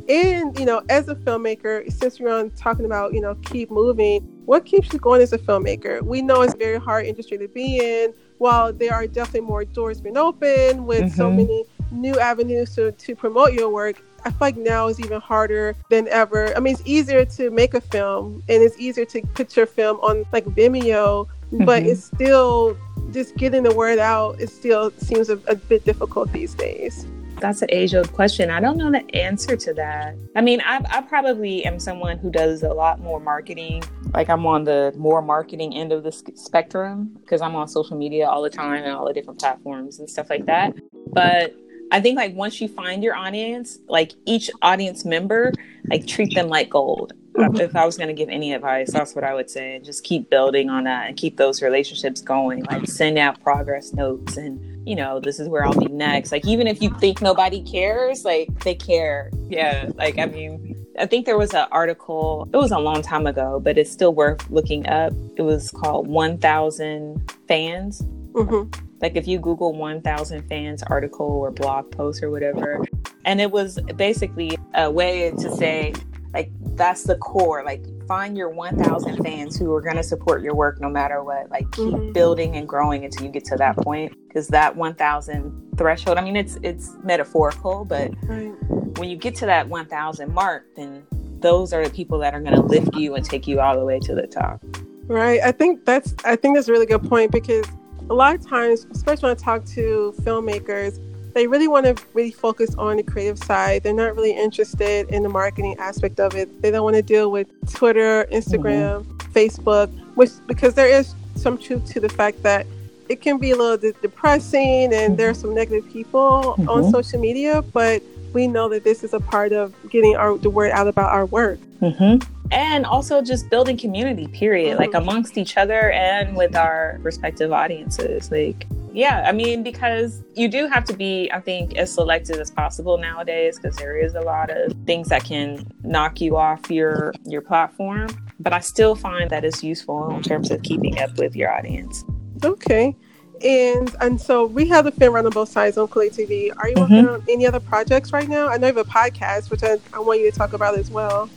And 0.08 0.56
you 0.58 0.66
know, 0.66 0.82
as 0.90 1.08
a 1.08 1.14
filmmaker, 1.14 1.90
since 1.90 2.20
we're 2.20 2.32
on 2.32 2.50
talking 2.50 2.84
about 2.84 3.14
you 3.14 3.20
know 3.20 3.34
keep 3.36 3.70
moving, 3.70 4.22
what 4.44 4.64
keeps 4.64 4.92
you 4.92 4.98
going 4.98 5.22
as 5.22 5.32
a 5.32 5.38
filmmaker? 5.38 6.02
We 6.02 6.20
know 6.22 6.42
it's 6.42 6.54
a 6.54 6.58
very 6.58 6.78
hard 6.78 7.06
industry 7.06 7.38
to 7.38 7.48
be 7.48 7.78
in. 7.78 8.12
While 8.38 8.72
there 8.72 8.92
are 8.92 9.06
definitely 9.06 9.42
more 9.42 9.64
doors 9.64 10.00
being 10.00 10.18
open 10.18 10.86
with 10.86 11.04
mm-hmm. 11.04 11.16
so 11.16 11.30
many 11.30 11.64
new 11.92 12.18
avenues 12.18 12.74
to, 12.74 12.92
to 12.92 13.16
promote 13.16 13.52
your 13.52 13.70
work, 13.70 14.02
I 14.24 14.30
feel 14.30 14.38
like 14.40 14.56
now 14.56 14.88
is 14.88 14.98
even 15.00 15.20
harder 15.20 15.76
than 15.90 16.08
ever. 16.08 16.56
I 16.56 16.60
mean, 16.60 16.74
it's 16.74 16.82
easier 16.86 17.24
to 17.26 17.50
make 17.50 17.74
a 17.74 17.80
film 17.80 18.42
and 18.48 18.62
it's 18.62 18.78
easier 18.78 19.04
to 19.06 19.22
put 19.34 19.56
your 19.56 19.66
film 19.66 19.98
on 20.00 20.24
like 20.32 20.44
Vimeo, 20.46 21.26
mm-hmm. 21.26 21.64
but 21.64 21.82
it's 21.82 22.04
still 22.04 22.76
just 23.12 23.36
getting 23.36 23.62
the 23.62 23.74
word 23.74 23.98
out. 23.98 24.40
It 24.40 24.50
still 24.50 24.90
seems 24.92 25.28
a, 25.28 25.38
a 25.46 25.54
bit 25.54 25.84
difficult 25.84 26.32
these 26.32 26.54
days. 26.54 27.06
That's 27.40 27.62
an 27.62 27.68
age 27.72 27.94
old 27.94 28.12
question. 28.12 28.48
I 28.48 28.60
don't 28.60 28.76
know 28.76 28.90
the 28.90 29.04
answer 29.14 29.56
to 29.56 29.74
that. 29.74 30.16
I 30.36 30.40
mean, 30.40 30.62
I, 30.64 30.80
I 30.88 31.02
probably 31.02 31.64
am 31.64 31.78
someone 31.78 32.16
who 32.16 32.30
does 32.30 32.62
a 32.62 32.72
lot 32.72 33.00
more 33.00 33.20
marketing. 33.20 33.82
Like, 34.14 34.30
I'm 34.30 34.46
on 34.46 34.64
the 34.64 34.94
more 34.96 35.20
marketing 35.20 35.74
end 35.74 35.92
of 35.92 36.04
the 36.04 36.12
spectrum 36.12 37.10
because 37.20 37.42
I'm 37.42 37.56
on 37.56 37.68
social 37.68 37.98
media 37.98 38.28
all 38.28 38.40
the 38.40 38.50
time 38.50 38.84
and 38.84 38.92
all 38.92 39.06
the 39.06 39.12
different 39.12 39.40
platforms 39.40 39.98
and 39.98 40.08
stuff 40.08 40.30
like 40.30 40.46
that. 40.46 40.74
But 41.08 41.54
I 41.94 42.00
think 42.00 42.16
like 42.16 42.34
once 42.34 42.60
you 42.60 42.66
find 42.66 43.04
your 43.04 43.14
audience, 43.14 43.78
like 43.86 44.14
each 44.26 44.50
audience 44.62 45.04
member, 45.04 45.52
like 45.88 46.08
treat 46.08 46.34
them 46.34 46.48
like 46.48 46.68
gold. 46.68 47.12
Mm-hmm. 47.34 47.60
If 47.60 47.76
I 47.76 47.86
was 47.86 47.96
going 47.96 48.08
to 48.08 48.14
give 48.14 48.28
any 48.28 48.52
advice, 48.52 48.90
that's 48.90 49.14
what 49.14 49.22
I 49.22 49.32
would 49.32 49.48
say. 49.48 49.78
Just 49.78 50.02
keep 50.02 50.28
building 50.28 50.70
on 50.70 50.84
that 50.84 51.06
and 51.06 51.16
keep 51.16 51.36
those 51.36 51.62
relationships 51.62 52.20
going. 52.20 52.64
Like 52.64 52.88
send 52.88 53.16
out 53.16 53.40
progress 53.44 53.92
notes 53.92 54.36
and, 54.36 54.88
you 54.88 54.96
know, 54.96 55.20
this 55.20 55.38
is 55.38 55.48
where 55.48 55.64
I'll 55.64 55.78
be 55.78 55.86
next. 55.86 56.32
Like 56.32 56.44
even 56.48 56.66
if 56.66 56.82
you 56.82 56.90
think 56.98 57.22
nobody 57.22 57.62
cares, 57.62 58.24
like 58.24 58.48
they 58.64 58.74
care. 58.74 59.30
Yeah. 59.48 59.90
Like, 59.94 60.18
I 60.18 60.26
mean, 60.26 60.74
I 60.98 61.06
think 61.06 61.26
there 61.26 61.38
was 61.38 61.54
an 61.54 61.68
article, 61.70 62.48
it 62.52 62.56
was 62.56 62.72
a 62.72 62.78
long 62.80 63.02
time 63.02 63.28
ago, 63.28 63.60
but 63.60 63.78
it's 63.78 63.90
still 63.92 64.14
worth 64.14 64.50
looking 64.50 64.88
up. 64.88 65.12
It 65.36 65.42
was 65.42 65.70
called 65.70 66.08
1000 66.08 67.32
Fans. 67.46 68.02
Mm-hmm 68.32 68.84
like 69.04 69.16
if 69.16 69.28
you 69.28 69.38
Google 69.38 69.74
1000 69.74 70.48
fans 70.48 70.82
article 70.84 71.26
or 71.26 71.50
blog 71.50 71.90
post 71.90 72.22
or 72.22 72.30
whatever, 72.30 72.82
and 73.26 73.38
it 73.38 73.50
was 73.50 73.78
basically 73.96 74.56
a 74.72 74.90
way 74.90 75.30
to 75.30 75.54
say, 75.56 75.92
like, 76.32 76.50
that's 76.74 77.02
the 77.02 77.16
core. 77.16 77.62
Like, 77.62 77.84
find 78.08 78.34
your 78.34 78.48
1000 78.48 79.22
fans 79.22 79.58
who 79.58 79.74
are 79.74 79.82
going 79.82 79.96
to 79.96 80.02
support 80.02 80.40
your 80.40 80.54
work 80.54 80.80
no 80.80 80.88
matter 80.88 81.22
what. 81.22 81.50
Like, 81.50 81.70
keep 81.72 81.92
mm-hmm. 81.92 82.12
building 82.12 82.56
and 82.56 82.66
growing 82.66 83.04
until 83.04 83.26
you 83.26 83.30
get 83.30 83.44
to 83.44 83.56
that 83.56 83.76
point. 83.76 84.16
Because 84.26 84.48
that 84.48 84.74
1000 84.74 85.74
threshold, 85.76 86.16
I 86.16 86.22
mean, 86.24 86.36
it's 86.36 86.58
it's 86.62 86.96
metaphorical, 87.02 87.84
but 87.84 88.10
right. 88.22 88.54
when 88.96 89.10
you 89.10 89.18
get 89.18 89.34
to 89.34 89.44
that 89.44 89.68
1000 89.68 90.32
mark, 90.32 90.64
then 90.76 91.06
those 91.40 91.74
are 91.74 91.84
the 91.84 91.90
people 91.90 92.18
that 92.20 92.32
are 92.32 92.40
going 92.40 92.54
to 92.54 92.62
lift 92.62 92.94
you 92.94 93.16
and 93.16 93.24
take 93.24 93.46
you 93.46 93.60
all 93.60 93.78
the 93.78 93.84
way 93.84 94.00
to 94.00 94.14
the 94.14 94.26
top. 94.26 94.64
Right. 95.06 95.42
I 95.44 95.52
think 95.52 95.84
that's 95.84 96.14
I 96.24 96.36
think 96.36 96.56
that's 96.56 96.68
a 96.68 96.72
really 96.72 96.86
good 96.86 97.02
point 97.02 97.32
because 97.32 97.66
a 98.10 98.14
lot 98.14 98.34
of 98.34 98.46
times, 98.46 98.86
especially 98.90 99.28
when 99.28 99.36
I 99.36 99.40
talk 99.40 99.64
to 99.66 100.14
filmmakers, 100.20 101.00
they 101.32 101.46
really 101.46 101.68
want 101.68 101.86
to 101.86 101.96
really 102.14 102.30
focus 102.30 102.74
on 102.76 102.96
the 102.96 103.02
creative 103.02 103.38
side. 103.38 103.82
They're 103.82 103.92
not 103.92 104.14
really 104.14 104.32
interested 104.32 105.08
in 105.08 105.22
the 105.22 105.28
marketing 105.28 105.76
aspect 105.78 106.20
of 106.20 106.34
it. 106.34 106.62
They 106.62 106.70
don't 106.70 106.84
want 106.84 106.96
to 106.96 107.02
deal 107.02 107.30
with 107.30 107.48
Twitter, 107.72 108.26
Instagram, 108.30 109.04
mm-hmm. 109.04 109.32
Facebook, 109.32 109.90
which 110.14 110.30
because 110.46 110.74
there 110.74 110.88
is 110.88 111.14
some 111.34 111.58
truth 111.58 111.84
to 111.92 112.00
the 112.00 112.08
fact 112.08 112.42
that 112.44 112.66
it 113.08 113.20
can 113.20 113.38
be 113.38 113.50
a 113.50 113.56
little 113.56 113.76
de- 113.76 113.98
depressing 114.00 114.84
and 114.84 114.92
mm-hmm. 114.92 115.16
there 115.16 115.30
are 115.30 115.34
some 115.34 115.54
negative 115.54 115.90
people 115.92 116.54
mm-hmm. 116.56 116.68
on 116.68 116.90
social 116.90 117.18
media, 117.18 117.62
but 117.62 118.00
we 118.32 118.46
know 118.46 118.68
that 118.68 118.84
this 118.84 119.02
is 119.02 119.12
a 119.12 119.20
part 119.20 119.52
of 119.52 119.74
getting 119.90 120.14
our 120.16 120.38
the 120.38 120.50
word 120.50 120.70
out 120.70 120.86
about 120.86 121.10
our 121.10 121.26
work. 121.26 121.58
Mm-hmm 121.80 122.33
and 122.54 122.86
also 122.86 123.20
just 123.20 123.50
building 123.50 123.76
community 123.76 124.28
period 124.28 124.78
like 124.78 124.90
mm-hmm. 124.90 125.08
amongst 125.08 125.36
each 125.36 125.56
other 125.56 125.90
and 125.90 126.36
with 126.36 126.56
our 126.56 126.98
respective 127.02 127.52
audiences 127.52 128.30
like 128.30 128.66
yeah 128.92 129.24
i 129.26 129.32
mean 129.32 129.62
because 129.62 130.22
you 130.34 130.48
do 130.48 130.68
have 130.68 130.84
to 130.84 130.94
be 130.94 131.28
i 131.32 131.40
think 131.40 131.76
as 131.76 131.92
selective 131.92 132.36
as 132.36 132.50
possible 132.50 132.96
nowadays 132.96 133.58
because 133.58 133.76
there 133.76 133.96
is 133.98 134.14
a 134.14 134.20
lot 134.20 134.50
of 134.50 134.72
things 134.86 135.08
that 135.08 135.24
can 135.24 135.66
knock 135.82 136.20
you 136.20 136.36
off 136.36 136.70
your 136.70 137.12
your 137.24 137.42
platform 137.42 138.08
but 138.38 138.52
i 138.52 138.60
still 138.60 138.94
find 138.94 139.28
that 139.30 139.44
it's 139.44 139.62
useful 139.62 140.14
in 140.14 140.22
terms 140.22 140.50
of 140.50 140.62
keeping 140.62 140.98
up 141.00 141.16
with 141.18 141.34
your 141.34 141.52
audience 141.52 142.04
okay 142.44 142.96
and 143.42 143.94
and 144.00 144.20
so 144.20 144.46
we 144.46 144.68
have 144.68 144.84
the 144.84 144.92
film 144.92 145.12
Round 145.14 145.26
on 145.26 145.32
Both 145.32 145.48
Sides 145.48 145.76
on 145.76 145.88
Kweli 145.88 146.08
TV. 146.08 146.56
Are 146.56 146.68
you 146.68 146.76
mm-hmm. 146.76 146.94
working 146.94 147.08
on 147.08 147.24
any 147.28 147.46
other 147.46 147.58
projects 147.58 148.12
right 148.12 148.28
now? 148.28 148.46
I 148.46 148.58
know 148.58 148.68
you 148.68 148.74
have 148.74 148.86
a 148.86 148.88
podcast, 148.88 149.50
which 149.50 149.64
I, 149.64 149.76
I 149.92 149.98
want 149.98 150.20
you 150.20 150.30
to 150.30 150.38
talk 150.38 150.52
about 150.52 150.78
as 150.78 150.88
well. 150.88 151.28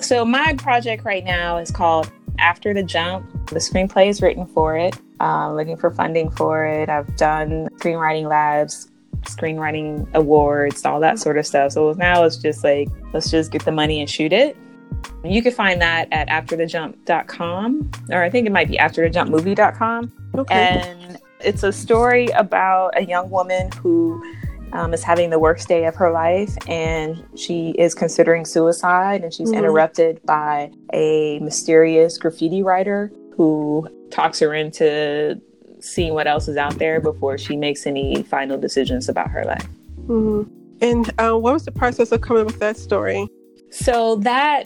So 0.00 0.24
my 0.24 0.54
project 0.54 1.04
right 1.04 1.24
now 1.24 1.58
is 1.58 1.70
called 1.70 2.10
After 2.38 2.72
the 2.72 2.82
Jump. 2.82 3.30
The 3.48 3.58
screenplay 3.58 4.08
is 4.08 4.22
written 4.22 4.46
for 4.46 4.76
it. 4.76 4.96
Uh, 5.20 5.52
looking 5.52 5.76
for 5.76 5.90
funding 5.90 6.30
for 6.30 6.64
it. 6.64 6.88
I've 6.88 7.16
done 7.16 7.68
screenwriting 7.76 8.28
labs, 8.28 8.88
screenwriting 9.22 10.12
awards, 10.14 10.84
all 10.84 11.00
that 11.00 11.18
sort 11.18 11.38
of 11.38 11.46
stuff. 11.46 11.72
So 11.72 11.92
now 11.92 12.24
it's 12.24 12.36
just 12.36 12.62
like 12.62 12.88
let's 13.12 13.30
just 13.30 13.50
get 13.50 13.64
the 13.64 13.72
money 13.72 14.00
and 14.00 14.08
shoot 14.08 14.32
it. 14.32 14.56
You 15.24 15.42
can 15.42 15.52
find 15.52 15.80
that 15.82 16.08
at 16.12 16.28
afterthejump.com, 16.28 17.90
or 18.10 18.22
I 18.22 18.30
think 18.30 18.46
it 18.46 18.52
might 18.52 18.68
be 18.68 18.76
afterthejumpmovie.com. 18.76 20.12
Okay. 20.36 20.54
And 20.54 21.18
it's 21.40 21.62
a 21.62 21.72
story 21.72 22.26
about 22.28 22.96
a 22.96 23.04
young 23.04 23.30
woman 23.30 23.70
who 23.72 24.22
um, 24.72 24.92
is 24.94 25.02
having 25.02 25.30
the 25.30 25.38
worst 25.38 25.68
day 25.68 25.84
of 25.86 25.94
her 25.96 26.10
life 26.10 26.56
and 26.68 27.24
she 27.36 27.70
is 27.78 27.94
considering 27.94 28.44
suicide 28.44 29.22
and 29.22 29.32
she's 29.32 29.48
mm-hmm. 29.48 29.58
interrupted 29.58 30.20
by 30.24 30.70
a 30.92 31.38
mysterious 31.40 32.18
graffiti 32.18 32.62
writer 32.62 33.12
who 33.36 33.88
talks 34.10 34.40
her 34.40 34.54
into 34.54 35.40
seeing 35.80 36.14
what 36.14 36.26
else 36.26 36.48
is 36.48 36.56
out 36.56 36.78
there 36.78 37.00
before 37.00 37.38
she 37.38 37.56
makes 37.56 37.86
any 37.86 38.22
final 38.24 38.58
decisions 38.58 39.08
about 39.08 39.30
her 39.30 39.44
life. 39.44 39.68
Mm-hmm. 40.06 40.54
And 40.80 41.10
uh, 41.20 41.36
what 41.36 41.52
was 41.52 41.64
the 41.64 41.72
process 41.72 42.12
of 42.12 42.20
coming 42.20 42.42
up 42.42 42.46
with 42.46 42.60
that 42.60 42.76
story? 42.76 43.28
So 43.70 44.16
that 44.16 44.64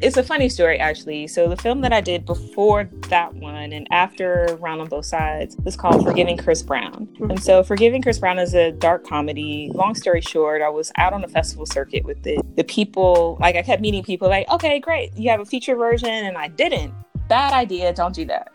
it's 0.00 0.16
a 0.16 0.22
funny 0.22 0.48
story 0.48 0.78
actually. 0.78 1.26
So 1.26 1.48
the 1.48 1.56
film 1.56 1.80
that 1.82 1.92
I 1.92 2.00
did 2.00 2.24
before 2.26 2.88
that 3.08 3.34
one 3.34 3.72
and 3.72 3.86
after 3.90 4.56
Round 4.60 4.80
on 4.80 4.88
Both 4.88 5.06
Sides 5.06 5.56
was 5.64 5.76
called 5.76 6.04
Forgiving 6.04 6.36
Chris 6.36 6.62
Brown. 6.62 7.08
And 7.20 7.42
so 7.42 7.62
Forgiving 7.62 8.02
Chris 8.02 8.18
Brown 8.18 8.38
is 8.38 8.54
a 8.54 8.72
dark 8.72 9.06
comedy. 9.06 9.70
Long 9.74 9.94
story 9.94 10.20
short, 10.20 10.62
I 10.62 10.68
was 10.68 10.92
out 10.96 11.12
on 11.12 11.20
the 11.22 11.28
festival 11.28 11.66
circuit 11.66 12.04
with 12.04 12.22
the 12.22 12.40
the 12.56 12.64
people. 12.64 13.38
Like 13.40 13.56
I 13.56 13.62
kept 13.62 13.80
meeting 13.82 14.02
people 14.02 14.28
like, 14.28 14.48
okay, 14.50 14.78
great, 14.80 15.16
you 15.16 15.30
have 15.30 15.40
a 15.40 15.44
feature 15.44 15.76
version, 15.76 16.08
and 16.08 16.36
I 16.36 16.48
didn't. 16.48 16.92
bad 17.28 17.52
idea. 17.52 17.92
Don't 17.92 18.14
do 18.14 18.24
that. 18.26 18.52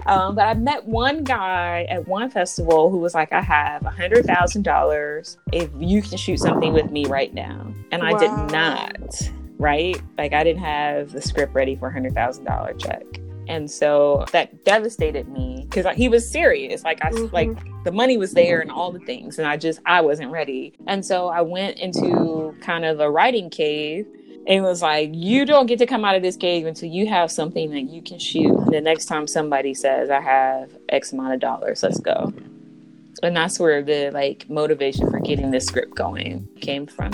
um, 0.06 0.34
but 0.34 0.46
I 0.46 0.54
met 0.54 0.84
one 0.86 1.24
guy 1.24 1.86
at 1.88 2.06
one 2.06 2.30
festival 2.30 2.90
who 2.90 2.98
was 2.98 3.14
like, 3.14 3.32
I 3.32 3.40
have 3.40 3.84
a 3.84 3.90
hundred 3.90 4.26
thousand 4.26 4.62
dollars 4.64 5.38
if 5.52 5.70
you 5.78 6.02
can 6.02 6.18
shoot 6.18 6.38
something 6.38 6.72
with 6.72 6.90
me 6.90 7.06
right 7.06 7.32
now. 7.32 7.72
And 7.90 8.02
I 8.02 8.18
did 8.18 8.30
not, 8.52 9.30
right? 9.62 10.00
Like 10.18 10.32
I 10.32 10.44
didn't 10.44 10.62
have 10.62 11.12
the 11.12 11.22
script 11.22 11.54
ready 11.54 11.76
for 11.76 11.88
a 11.88 11.92
hundred 11.92 12.14
thousand 12.14 12.44
dollar 12.44 12.74
check. 12.74 13.02
And 13.48 13.70
so 13.70 14.24
that 14.32 14.64
devastated 14.64 15.28
me 15.28 15.66
because 15.68 15.86
he 15.96 16.08
was 16.08 16.30
serious. 16.30 16.84
Like 16.84 17.02
I 17.04 17.10
Mhm. 17.10 17.32
like 17.32 17.50
the 17.84 17.92
money 17.92 18.16
was 18.16 18.32
there 18.34 18.60
and 18.60 18.70
all 18.70 18.92
the 18.92 19.00
things, 19.00 19.38
and 19.38 19.46
I 19.48 19.56
just 19.56 19.80
I 19.86 20.00
wasn't 20.00 20.30
ready. 20.30 20.74
And 20.86 21.04
so 21.04 21.28
I 21.28 21.40
went 21.42 21.78
into 21.78 22.54
kind 22.60 22.84
of 22.84 23.00
a 23.00 23.10
writing 23.10 23.50
cave 23.50 24.06
and 24.46 24.64
was 24.64 24.82
like, 24.82 25.10
"You 25.12 25.44
don't 25.44 25.66
get 25.66 25.78
to 25.80 25.86
come 25.86 26.04
out 26.04 26.14
of 26.16 26.22
this 26.22 26.36
cave 26.36 26.66
until 26.66 26.88
you 26.88 27.06
have 27.08 27.30
something 27.30 27.70
that 27.70 27.82
you 27.82 28.02
can 28.02 28.18
shoot." 28.18 28.56
And 28.56 28.72
the 28.72 28.80
next 28.80 29.06
time 29.06 29.26
somebody 29.26 29.74
says, 29.74 30.10
"I 30.10 30.20
have 30.20 30.70
X 30.88 31.12
amount 31.12 31.34
of 31.34 31.40
dollars, 31.40 31.82
let's 31.82 31.98
go." 32.00 32.32
And 33.22 33.36
that's 33.36 33.58
where 33.60 33.82
the 33.82 34.10
like 34.12 34.48
motivation 34.48 35.10
for 35.10 35.20
getting 35.20 35.50
this 35.50 35.66
script 35.66 35.94
going 35.94 36.48
came 36.60 36.86
from. 36.86 37.12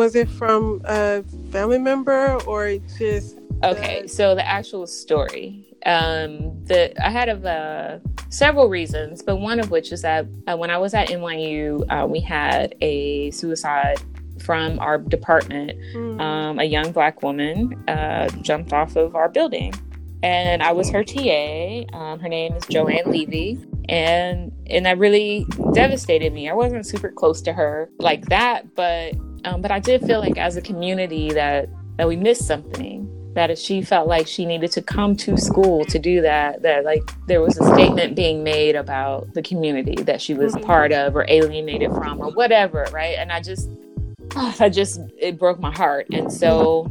Was 0.00 0.14
it 0.16 0.30
from 0.30 0.80
a 0.86 1.22
family 1.52 1.76
member 1.76 2.40
or 2.46 2.78
just 2.98 3.36
Okay, 3.62 4.06
so 4.06 4.34
the 4.34 4.48
actual 4.48 4.86
story. 4.86 5.66
Um, 5.84 6.64
the 6.64 6.94
I 7.04 7.10
had 7.10 7.28
of 7.28 7.44
uh, 7.44 7.98
several 8.30 8.70
reasons, 8.70 9.22
but 9.22 9.36
one 9.36 9.60
of 9.60 9.70
which 9.70 9.92
is 9.92 10.00
that 10.00 10.24
uh, 10.46 10.56
when 10.56 10.70
I 10.70 10.78
was 10.78 10.94
at 10.94 11.08
NYU, 11.08 11.84
uh, 11.90 12.06
we 12.06 12.18
had 12.18 12.74
a 12.80 13.30
suicide 13.32 14.00
from 14.38 14.78
our 14.78 14.96
department. 14.96 15.72
Mm, 15.94 16.18
Um, 16.18 16.58
a 16.58 16.64
young 16.64 16.92
black 16.92 17.22
woman 17.22 17.84
uh, 17.86 18.30
jumped 18.40 18.72
off 18.72 18.96
of 18.96 19.14
our 19.14 19.28
building, 19.28 19.74
and 20.22 20.62
I 20.62 20.72
was 20.72 20.88
her 20.88 21.04
TA. 21.04 21.84
Um, 21.92 22.20
her 22.20 22.28
name 22.30 22.54
is 22.54 22.64
Joanne 22.70 23.04
Levy, 23.04 23.62
and 23.90 24.50
and 24.66 24.86
that 24.86 24.96
really 24.96 25.44
devastated 25.74 26.32
me. 26.32 26.48
I 26.48 26.54
wasn't 26.54 26.86
super 26.86 27.10
close 27.10 27.42
to 27.42 27.52
her 27.52 27.90
like 27.98 28.24
that, 28.30 28.74
but 28.74 29.12
um, 29.44 29.62
but 29.62 29.70
I 29.70 29.78
did 29.78 30.02
feel 30.02 30.20
like 30.20 30.38
as 30.38 30.56
a 30.56 30.62
community 30.62 31.30
that 31.30 31.68
that 31.96 32.08
we 32.08 32.16
missed 32.16 32.46
something. 32.46 33.06
That 33.34 33.48
if 33.48 33.60
she 33.60 33.80
felt 33.80 34.08
like 34.08 34.26
she 34.26 34.44
needed 34.44 34.72
to 34.72 34.82
come 34.82 35.14
to 35.18 35.36
school 35.36 35.84
to 35.84 36.00
do 36.00 36.20
that, 36.22 36.62
that 36.62 36.84
like 36.84 37.08
there 37.28 37.40
was 37.40 37.56
a 37.58 37.64
statement 37.74 38.16
being 38.16 38.42
made 38.42 38.74
about 38.74 39.32
the 39.34 39.42
community 39.42 40.02
that 40.02 40.20
she 40.20 40.34
was 40.34 40.56
a 40.56 40.58
Mhm. 40.58 40.64
part 40.64 40.92
of 40.92 41.14
or 41.14 41.24
alienated 41.28 41.90
from 41.92 42.20
or 42.20 42.32
whatever, 42.32 42.88
right? 42.92 43.16
And 43.16 43.30
I 43.30 43.40
just 43.40 43.70
I 44.36 44.68
just 44.68 45.00
it 45.16 45.38
broke 45.38 45.60
my 45.60 45.70
heart 45.70 46.06
and 46.12 46.32
so 46.32 46.88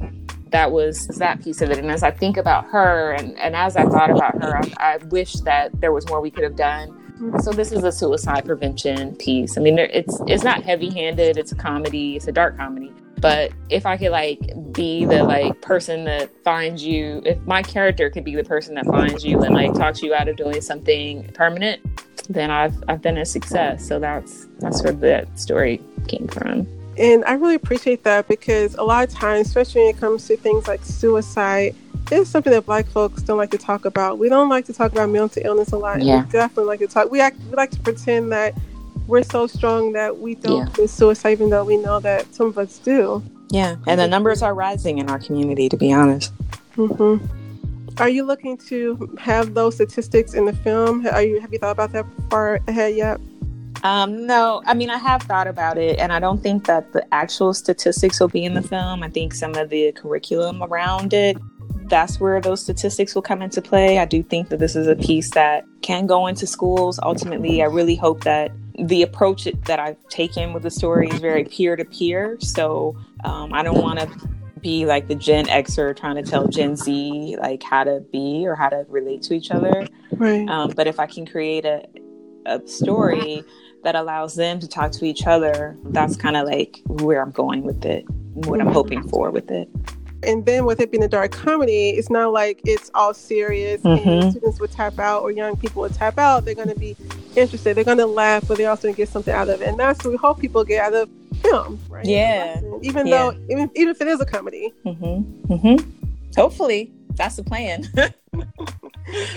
that 0.52 0.72
was 0.72 1.08
that 1.20 1.44
piece 1.44 1.62
of 1.62 1.70
it 1.70 1.78
and 1.78 1.92
as 1.92 2.02
i 2.02 2.10
think 2.10 2.36
about 2.36 2.66
her 2.66 3.12
and, 3.12 3.38
and 3.38 3.56
as 3.56 3.78
i 3.78 3.84
thought 3.84 4.10
about 4.10 4.42
her 4.42 4.58
I, 4.58 4.94
I 4.94 4.98
wish 5.12 5.34
that 5.42 5.80
there 5.80 5.94
was 5.94 6.08
more 6.10 6.20
we 6.22 6.32
could 6.32 6.44
have 6.44 6.56
done 6.56 6.99
Mm-hmm. 7.20 7.40
so 7.40 7.52
this 7.52 7.72
is 7.72 7.84
a 7.84 7.92
suicide 7.92 8.46
prevention 8.46 9.16
piece. 9.16 9.58
I 9.58 9.62
mean 9.62 9.76
there, 9.76 9.90
it's 9.92 10.20
it's 10.28 10.44
not 10.44 10.64
heavy 10.64 10.90
handed 10.90 11.38
it's 11.38 11.52
a 11.52 11.56
comedy. 11.56 12.16
It's 12.16 12.28
a 12.28 12.32
dark 12.32 12.58
comedy. 12.58 12.94
But 13.20 13.52
if 13.70 13.86
i 13.86 13.98
could 13.98 14.12
like 14.12 14.40
be 14.72 15.04
the 15.06 15.24
like 15.24 15.62
person 15.62 16.06
that 16.06 16.32
finds 16.44 16.84
you 16.86 17.22
if 17.26 17.38
my 17.46 17.62
character 17.62 18.10
could 18.10 18.24
be 18.24 18.36
the 18.36 18.46
person 18.46 18.76
that 18.76 18.86
finds 18.86 19.26
you 19.26 19.42
and 19.44 19.54
like 19.54 19.74
talks 19.74 20.02
you 20.02 20.14
out 20.14 20.30
of 20.30 20.38
doing 20.38 20.62
something 20.62 21.24
permanent 21.34 21.82
then 22.30 22.50
i've 22.50 22.82
i've 22.88 23.02
been 23.02 23.18
a 23.18 23.26
success. 23.26 23.86
So 23.86 24.00
that's 24.00 24.48
that's 24.60 24.82
where 24.84 24.94
that 24.94 25.40
story 25.40 25.82
came 26.08 26.28
from. 26.28 26.68
And 26.98 27.24
I 27.26 27.34
really 27.34 27.56
appreciate 27.56 28.04
that 28.04 28.28
because 28.28 28.76
a 28.76 28.84
lot 28.84 29.08
of 29.08 29.14
times, 29.14 29.48
especially 29.48 29.82
when 29.82 29.96
it 29.96 30.00
comes 30.00 30.28
to 30.28 30.36
things 30.36 30.68
like 30.68 30.84
suicide, 30.84 31.74
it's 32.12 32.30
something 32.30 32.52
that 32.52 32.66
Black 32.66 32.88
folks 32.88 33.22
don't 33.22 33.38
like 33.38 33.52
to 33.52 33.58
talk 33.58 33.86
about. 33.86 34.18
We 34.20 34.30
don't 34.30 34.50
like 34.50 34.66
to 34.66 34.74
talk 34.74 34.92
about 34.92 35.10
mental 35.10 35.42
illness 35.46 35.72
a 35.72 35.78
lot. 35.78 36.02
Yeah. 36.02 36.26
We 36.26 36.32
definitely 36.32 36.66
like 36.66 36.80
to 36.80 36.88
talk. 36.88 37.12
We, 37.12 37.22
act, 37.22 37.38
we 37.50 37.56
like 37.56 37.72
to 37.72 37.80
pretend 37.80 38.32
that 38.32 38.56
we're 39.08 39.24
so 39.24 39.48
strong 39.48 39.94
that 39.94 40.20
we 40.20 40.36
don't 40.36 40.58
Yeah. 40.58 40.66
commit 40.74 40.90
suicide, 40.90 41.32
even 41.32 41.50
though 41.50 41.64
we 41.66 41.78
know 41.78 42.00
that 42.00 42.34
some 42.34 42.48
of 42.48 42.58
us 42.58 42.78
do. 42.80 43.24
Yeah, 43.50 43.78
and 43.88 44.00
the 44.00 44.08
numbers 44.08 44.44
are 44.44 44.54
rising 44.54 45.00
in 45.00 45.10
our 45.10 45.18
community, 45.18 45.70
to 45.70 45.78
be 45.78 45.92
honest. 45.92 46.32
hmm 46.76 47.18
Are 47.98 48.08
you 48.10 48.24
looking 48.24 48.56
to 48.70 49.16
have 49.20 49.56
those 49.56 49.76
statistics 49.76 50.34
in 50.36 50.46
the 50.46 50.54
film? 50.54 51.06
Are 51.08 51.22
you 51.24 51.42
have 51.42 51.52
you 51.52 51.58
thought 51.60 51.72
about 51.72 51.92
that 51.94 52.06
far 52.30 52.60
ahead 52.68 52.96
yet? 52.96 53.20
Um, 53.84 54.26
no, 54.28 54.62
I 54.66 54.74
mean, 54.74 54.90
I 54.90 54.98
have 54.98 55.24
thought 55.24 55.48
about 55.48 55.78
it, 55.78 56.00
and 56.00 56.12
I 56.14 56.20
don't 56.20 56.44
think 56.44 56.66
that 56.68 56.92
the 56.94 57.04
actual 57.14 57.54
statistics 57.54 58.20
will 58.20 58.28
be 58.28 58.44
in 58.46 58.54
the 58.54 58.62
film. 58.62 59.04
I 59.04 59.10
think 59.10 59.34
some 59.34 59.56
of 59.56 59.70
the 59.70 59.92
curriculum 59.94 60.62
around 60.62 61.14
it, 61.14 61.38
that's 61.90 62.20
where 62.20 62.40
those 62.40 62.62
statistics 62.62 63.16
will 63.16 63.22
come 63.22 63.42
into 63.42 63.62
play. 63.62 64.00
I 64.00 64.06
do 64.06 64.24
think 64.24 64.50
that 64.50 64.60
this 64.60 64.76
is 64.76 64.88
a 64.88 64.96
piece 64.96 65.32
that 65.32 65.66
can 65.82 66.08
go 66.08 66.28
into 66.28 66.48
schools. 66.48 67.00
Ultimately, 67.04 67.62
I 67.62 67.66
really 67.66 67.96
hope 67.96 68.24
that 68.24 68.52
the 68.78 69.02
approach 69.02 69.48
that 69.66 69.80
I've 69.80 69.98
taken 70.10 70.54
with 70.54 70.64
the 70.64 70.72
story 70.72 71.10
is 71.10 71.20
very 71.20 71.44
peer 71.44 71.76
to 71.76 71.84
peer. 71.86 72.38
So 72.40 72.98
um, 73.24 73.54
I 73.54 73.64
don't 73.64 73.82
want 73.82 74.00
to 74.00 74.30
be 74.62 74.86
like 74.86 75.08
the 75.08 75.16
Gen 75.16 75.46
Xer 75.46 75.96
trying 75.96 76.16
to 76.16 76.30
tell 76.30 76.48
Gen 76.48 76.76
Z 76.76 77.38
like 77.42 77.64
how 77.64 77.84
to 77.84 78.02
be 78.12 78.46
or 78.46 78.56
how 78.56 78.70
to 78.70 78.86
relate 78.88 79.22
to 79.24 79.34
each 79.34 79.52
other. 79.52 79.88
Right. 80.12 80.48
Um, 80.48 80.72
but 80.76 80.88
if 80.88 81.00
I 81.00 81.06
can 81.06 81.26
create 81.26 81.66
a, 81.66 81.86
a 82.46 82.66
story 82.68 83.44
that 83.84 83.96
allows 83.96 84.36
them 84.36 84.60
to 84.60 84.68
talk 84.68 84.92
to 84.94 85.06
each 85.06 85.26
other, 85.26 85.78
that's 85.86 86.16
kind 86.16 86.36
of 86.36 86.48
like 86.48 86.82
where 86.86 87.22
I'm 87.22 87.32
going 87.32 87.64
with 87.64 87.86
it, 87.86 88.06
what 88.34 88.60
I'm 88.62 88.68
hoping 88.68 89.08
for 89.08 89.32
with 89.32 89.50
it. 89.52 89.70
And 90.24 90.46
then 90.46 90.66
with 90.66 90.80
it 90.80 90.92
being 90.92 91.04
a 91.04 91.08
dark 91.08 91.32
comedy, 91.32 91.92
it's 91.92 92.10
not 92.10 92.34
like 92.34 92.62
it's 92.66 92.92
all 92.94 93.14
serious 93.14 93.84
and 93.86 94.00
Mhm. 94.00 94.32
students 94.32 94.60
would 94.60 94.72
tap 94.72 95.00
out 95.00 95.22
or 95.24 95.32
young 95.32 95.56
people 95.56 95.82
would 95.82 95.94
tap 95.94 96.18
out. 96.20 96.46
They're 96.46 96.56
going 96.56 96.70
to 96.70 96.76
be 96.80 96.96
interested. 97.36 97.76
They're 97.76 97.84
going 97.84 97.98
to 98.00 98.06
laugh, 98.06 98.48
but 98.48 98.58
they're 98.58 98.70
also 98.70 98.84
going 98.84 98.96
to 98.96 98.98
get 98.98 99.10
something 99.10 99.34
out 99.34 99.50
of 99.50 99.62
it. 99.62 99.68
And 99.70 99.80
that's 99.80 100.04
what 100.04 100.12
we 100.12 100.18
hope 100.18 100.40
people 100.40 100.64
get 100.64 100.84
out 100.84 100.94
of 100.94 101.10
film, 101.42 101.80
right? 101.90 102.06
Yeah. 102.06 102.60
Even 102.82 103.08
Yeah. 103.08 103.18
though, 103.32 103.38
even, 103.50 103.72
even 103.76 103.90
if 103.90 104.02
it 104.02 104.08
is 104.08 104.20
a 104.20 104.26
comedy. 104.26 104.74
Mm-hmm. 104.86 105.54
Mm-hmm. 105.54 105.90
Hopefully, 106.36 106.92
that's 107.16 107.36
the 107.38 107.44
plan. 107.44 107.88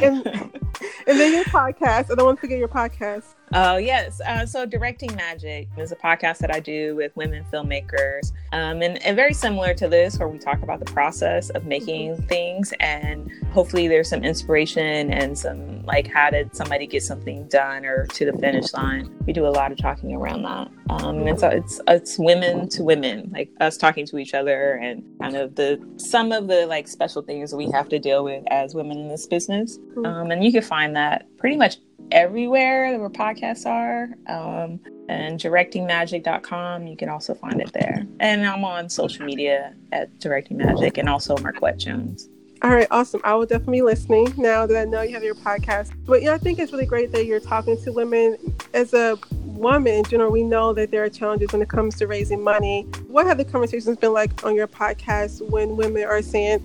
And, 0.02 0.26
and 0.26 1.18
then 1.20 1.32
your 1.32 1.44
podcast, 1.44 2.10
I 2.10 2.14
don't 2.14 2.26
want 2.26 2.36
to 2.36 2.40
forget 2.42 2.58
your 2.58 2.68
podcast. 2.68 3.24
Oh, 3.54 3.76
yes. 3.76 4.18
Uh, 4.22 4.46
so, 4.46 4.64
Directing 4.64 5.14
Magic 5.14 5.68
is 5.76 5.92
a 5.92 5.96
podcast 5.96 6.38
that 6.38 6.54
I 6.54 6.58
do 6.58 6.96
with 6.96 7.14
women 7.16 7.44
filmmakers. 7.52 8.32
Um, 8.52 8.80
and, 8.80 9.02
and 9.02 9.14
very 9.14 9.34
similar 9.34 9.74
to 9.74 9.88
this, 9.88 10.18
where 10.18 10.28
we 10.28 10.38
talk 10.38 10.62
about 10.62 10.78
the 10.78 10.86
process 10.86 11.50
of 11.50 11.66
making 11.66 12.22
things. 12.28 12.72
And 12.80 13.30
hopefully, 13.52 13.88
there's 13.88 14.08
some 14.08 14.24
inspiration 14.24 15.12
and 15.12 15.38
some 15.38 15.84
like, 15.84 16.06
how 16.06 16.30
did 16.30 16.56
somebody 16.56 16.86
get 16.86 17.02
something 17.02 17.46
done 17.48 17.84
or 17.84 18.06
to 18.06 18.24
the 18.24 18.32
finish 18.38 18.72
line? 18.72 19.14
We 19.26 19.34
do 19.34 19.46
a 19.46 19.50
lot 19.50 19.70
of 19.70 19.76
talking 19.76 20.14
around 20.14 20.44
that. 20.44 20.70
Um, 20.88 21.26
and 21.26 21.38
so, 21.38 21.48
it's, 21.48 21.78
it's 21.88 22.18
women 22.18 22.70
to 22.70 22.82
women, 22.82 23.30
like 23.34 23.50
us 23.60 23.76
talking 23.76 24.06
to 24.06 24.16
each 24.16 24.32
other 24.32 24.76
and 24.76 25.04
kind 25.20 25.36
of 25.36 25.56
the 25.56 25.78
some 25.98 26.32
of 26.32 26.48
the 26.48 26.66
like 26.66 26.88
special 26.88 27.20
things 27.20 27.50
that 27.50 27.58
we 27.58 27.70
have 27.70 27.90
to 27.90 27.98
deal 27.98 28.24
with 28.24 28.44
as 28.50 28.74
women 28.74 28.98
in 28.98 29.08
this 29.08 29.26
business. 29.26 29.78
Um, 30.06 30.30
and 30.30 30.42
you 30.42 30.52
can 30.52 30.62
find 30.62 30.96
that 30.96 31.26
pretty 31.36 31.56
much 31.56 31.76
everywhere 32.10 32.98
where 32.98 33.10
podcasts 33.10 33.66
are. 33.66 34.08
Um, 34.26 34.80
and 35.08 35.38
directingmagic.com, 35.38 36.86
you 36.86 36.96
can 36.96 37.08
also 37.08 37.34
find 37.34 37.60
it 37.60 37.72
there. 37.72 38.06
And 38.20 38.46
I'm 38.46 38.64
on 38.64 38.88
social 38.88 39.26
media 39.26 39.74
at 39.90 40.18
Directing 40.18 40.56
Magic 40.56 40.98
and 40.98 41.08
also 41.08 41.36
Marquette 41.38 41.78
Jones. 41.78 42.28
All 42.62 42.70
right, 42.70 42.86
awesome. 42.92 43.20
I 43.24 43.34
will 43.34 43.44
definitely 43.44 43.78
be 43.78 43.82
listening 43.82 44.32
now 44.36 44.66
that 44.66 44.80
I 44.80 44.84
know 44.84 45.02
you 45.02 45.12
have 45.14 45.24
your 45.24 45.34
podcast. 45.34 45.90
But 46.06 46.22
yeah, 46.22 46.32
I 46.32 46.38
think 46.38 46.60
it's 46.60 46.70
really 46.70 46.86
great 46.86 47.10
that 47.10 47.26
you're 47.26 47.40
talking 47.40 47.76
to 47.82 47.92
women. 47.92 48.36
As 48.72 48.94
a 48.94 49.18
woman 49.42 49.94
in 49.94 50.04
general, 50.04 50.30
we 50.30 50.44
know 50.44 50.72
that 50.72 50.92
there 50.92 51.02
are 51.02 51.08
challenges 51.08 51.52
when 51.52 51.60
it 51.60 51.68
comes 51.68 51.96
to 51.96 52.06
raising 52.06 52.42
money. 52.42 52.82
What 53.08 53.26
have 53.26 53.38
the 53.38 53.44
conversations 53.44 53.96
been 53.96 54.12
like 54.12 54.44
on 54.46 54.54
your 54.54 54.68
podcast 54.68 55.42
when 55.50 55.76
women 55.76 56.04
are 56.04 56.22
saying, 56.22 56.64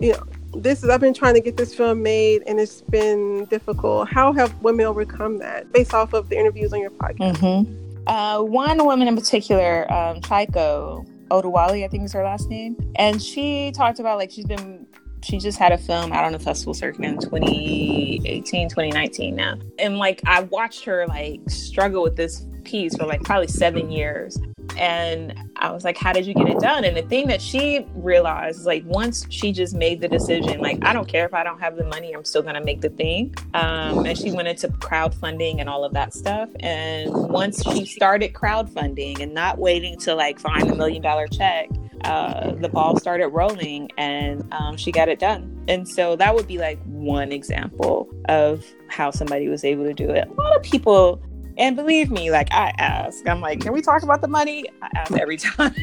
you 0.00 0.12
know, 0.12 0.22
this 0.54 0.82
is 0.82 0.90
I've 0.90 1.00
been 1.00 1.14
trying 1.14 1.34
to 1.34 1.40
get 1.40 1.56
this 1.56 1.74
film 1.74 2.02
made 2.02 2.42
and 2.46 2.58
it's 2.58 2.80
been 2.82 3.44
difficult. 3.46 4.08
How 4.08 4.32
have 4.32 4.54
women 4.62 4.86
overcome 4.86 5.38
that 5.38 5.72
based 5.72 5.94
off 5.94 6.12
of 6.12 6.28
the 6.28 6.38
interviews 6.38 6.72
on 6.72 6.80
your 6.80 6.90
podcast? 6.90 7.36
Mm-hmm. 7.36 8.06
Uh, 8.06 8.42
one 8.42 8.84
woman 8.84 9.06
in 9.06 9.14
particular, 9.14 9.90
um, 9.92 10.20
Chaiko 10.22 11.06
Odawali, 11.28 11.84
I 11.84 11.88
think 11.88 12.04
is 12.04 12.12
her 12.14 12.24
last 12.24 12.48
name, 12.48 12.76
and 12.96 13.22
she 13.22 13.70
talked 13.72 14.00
about 14.00 14.16
like 14.16 14.30
she's 14.30 14.46
been 14.46 14.86
she 15.22 15.38
just 15.38 15.58
had 15.58 15.72
a 15.72 15.78
film 15.78 16.12
out 16.12 16.24
on 16.24 16.32
the 16.32 16.38
festival 16.38 16.72
circuit 16.72 17.04
in 17.04 17.18
2018 17.18 18.68
2019 18.68 19.34
now 19.34 19.58
and 19.78 19.98
like 19.98 20.20
i 20.26 20.42
watched 20.42 20.84
her 20.84 21.06
like 21.08 21.40
struggle 21.48 22.04
with 22.04 22.14
this 22.14 22.46
piece 22.62 22.96
for 22.96 23.04
like 23.04 23.22
probably 23.24 23.48
seven 23.48 23.90
years 23.90 24.38
and 24.78 25.34
i 25.56 25.70
was 25.70 25.84
like 25.84 25.96
how 25.96 26.12
did 26.12 26.26
you 26.26 26.34
get 26.34 26.48
it 26.48 26.58
done 26.60 26.84
and 26.84 26.96
the 26.96 27.02
thing 27.02 27.26
that 27.26 27.40
she 27.40 27.86
realized 27.94 28.60
is 28.60 28.66
like 28.66 28.84
once 28.86 29.26
she 29.30 29.52
just 29.52 29.74
made 29.74 30.00
the 30.00 30.08
decision 30.08 30.60
like 30.60 30.78
i 30.84 30.92
don't 30.92 31.08
care 31.08 31.26
if 31.26 31.34
i 31.34 31.42
don't 31.42 31.60
have 31.60 31.76
the 31.76 31.84
money 31.84 32.12
i'm 32.14 32.24
still 32.24 32.42
gonna 32.42 32.62
make 32.62 32.80
the 32.80 32.90
thing 32.90 33.34
um, 33.54 34.06
and 34.06 34.16
she 34.16 34.30
went 34.30 34.48
into 34.48 34.68
crowdfunding 34.68 35.60
and 35.60 35.68
all 35.68 35.84
of 35.84 35.92
that 35.92 36.14
stuff 36.14 36.48
and 36.60 37.12
once 37.12 37.62
she 37.62 37.84
started 37.84 38.32
crowdfunding 38.32 39.20
and 39.20 39.34
not 39.34 39.58
waiting 39.58 39.96
to 39.98 40.14
like 40.14 40.38
find 40.38 40.68
the 40.68 40.74
million 40.74 41.02
dollar 41.02 41.26
check 41.26 41.68
uh, 42.04 42.52
the 42.52 42.68
ball 42.68 42.96
started 42.98 43.28
rolling 43.28 43.90
and 43.98 44.46
um, 44.52 44.76
she 44.76 44.92
got 44.92 45.08
it 45.08 45.18
done. 45.18 45.64
And 45.68 45.88
so 45.88 46.16
that 46.16 46.34
would 46.34 46.46
be 46.46 46.58
like 46.58 46.80
one 46.84 47.32
example 47.32 48.08
of 48.28 48.64
how 48.88 49.10
somebody 49.10 49.48
was 49.48 49.64
able 49.64 49.84
to 49.84 49.94
do 49.94 50.10
it. 50.10 50.28
A 50.28 50.32
lot 50.32 50.56
of 50.56 50.62
people 50.62 51.20
and 51.58 51.74
believe 51.74 52.10
me, 52.10 52.30
like 52.30 52.48
I 52.52 52.72
ask, 52.78 53.26
I'm 53.28 53.40
like, 53.40 53.60
can 53.60 53.72
we 53.72 53.82
talk 53.82 54.02
about 54.04 54.20
the 54.20 54.28
money? 54.28 54.66
I 54.80 54.88
ask 54.94 55.12
every 55.12 55.36
time. 55.38 55.74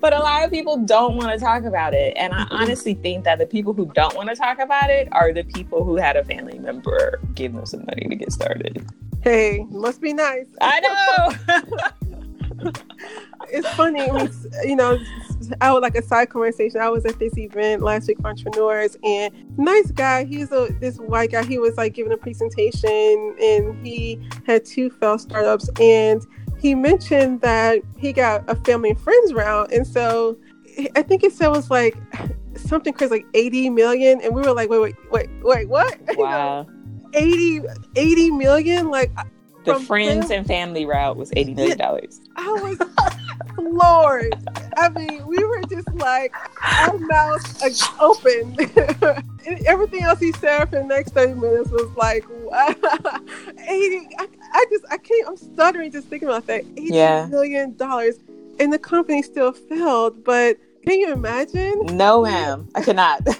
but 0.00 0.12
a 0.12 0.18
lot 0.18 0.44
of 0.44 0.50
people 0.50 0.76
don't 0.76 1.16
want 1.16 1.32
to 1.32 1.38
talk 1.38 1.64
about 1.64 1.94
it. 1.94 2.14
And 2.16 2.34
I 2.34 2.44
mm-hmm. 2.44 2.54
honestly 2.54 2.94
think 2.94 3.24
that 3.24 3.38
the 3.38 3.46
people 3.46 3.72
who 3.72 3.86
don't 3.94 4.14
want 4.14 4.28
to 4.28 4.36
talk 4.36 4.58
about 4.58 4.90
it 4.90 5.08
are 5.12 5.32
the 5.32 5.44
people 5.44 5.84
who 5.84 5.96
had 5.96 6.16
a 6.16 6.24
family 6.24 6.58
member 6.58 7.18
give 7.34 7.54
them 7.54 7.64
some 7.64 7.84
money 7.86 8.06
to 8.08 8.14
get 8.14 8.32
started. 8.32 8.86
Hey, 9.22 9.66
must 9.70 10.02
be 10.02 10.12
nice. 10.12 10.46
I 10.60 10.80
know. 10.80 12.10
it's 13.50 13.68
funny, 13.74 14.00
you 14.64 14.76
know, 14.76 14.98
I 15.60 15.72
was 15.72 15.82
like 15.82 15.94
a 15.94 16.02
side 16.02 16.30
conversation. 16.30 16.80
I 16.80 16.88
was 16.88 17.04
at 17.04 17.18
this 17.18 17.36
event 17.36 17.82
last 17.82 18.08
week 18.08 18.18
for 18.20 18.28
entrepreneurs, 18.28 18.96
and 19.04 19.32
nice 19.58 19.90
guy. 19.90 20.24
He's 20.24 20.52
a 20.52 20.68
this 20.80 20.98
white 20.98 21.32
guy. 21.32 21.44
He 21.44 21.58
was 21.58 21.76
like 21.76 21.94
giving 21.94 22.12
a 22.12 22.16
presentation, 22.16 23.36
and 23.40 23.86
he 23.86 24.20
had 24.46 24.64
two 24.64 24.90
failed 24.90 25.20
startups, 25.20 25.68
and 25.80 26.24
he 26.58 26.74
mentioned 26.74 27.40
that 27.42 27.80
he 27.98 28.12
got 28.12 28.48
a 28.48 28.56
family 28.56 28.90
and 28.90 29.00
friends 29.00 29.32
round, 29.34 29.72
and 29.72 29.86
so 29.86 30.38
I 30.96 31.02
think 31.02 31.22
it 31.24 31.32
said 31.32 31.46
it 31.46 31.50
was 31.50 31.70
like 31.70 31.96
something 32.56 32.92
crazy, 32.92 33.10
like 33.10 33.26
80 33.34 33.70
million, 33.70 34.20
and 34.22 34.34
we 34.34 34.42
were 34.42 34.52
like, 34.52 34.70
wait, 34.70 34.80
wait, 34.80 34.96
wait, 35.10 35.30
wait, 35.42 35.68
what? 35.68 35.98
Wow. 36.16 36.66
80, 37.16 37.60
80 37.94 38.30
million, 38.32 38.90
like 38.90 39.12
the 39.64 39.78
friends 39.80 40.30
and 40.30 40.46
family 40.46 40.86
route 40.86 41.16
was 41.16 41.32
80 41.36 41.54
million 41.54 41.78
dollars. 41.78 42.20
I 42.36 42.50
was 42.52 42.78
Lord. 43.58 44.34
I 44.76 44.88
mean, 44.90 45.26
we 45.26 45.42
were 45.44 45.62
just 45.62 45.92
like 45.94 46.34
our 46.62 46.98
mouths 46.98 47.88
open. 48.00 48.56
Everything 49.66 50.02
else 50.02 50.18
he 50.20 50.32
said 50.32 50.66
for 50.66 50.76
the 50.76 50.84
next 50.84 51.12
30 51.12 51.34
minutes 51.34 51.70
was 51.70 51.90
like, 51.96 52.24
wow. 52.28 52.68
80. 52.74 54.08
I, 54.18 54.28
I, 54.52 54.66
just, 54.70 54.84
I 54.90 54.96
can't, 54.96 55.28
I'm 55.28 55.36
stuttering 55.36 55.92
just 55.92 56.08
thinking 56.08 56.28
about 56.28 56.46
that. 56.46 56.64
80 56.76 56.94
yeah. 56.94 57.26
million 57.26 57.76
dollars. 57.76 58.16
And 58.60 58.72
the 58.72 58.78
company 58.78 59.22
still 59.22 59.52
failed. 59.52 60.24
But 60.24 60.58
can 60.86 61.00
you 61.00 61.12
imagine? 61.12 61.86
No, 61.96 62.22
ma'am. 62.22 62.68
I 62.74 62.82
cannot. 62.82 63.22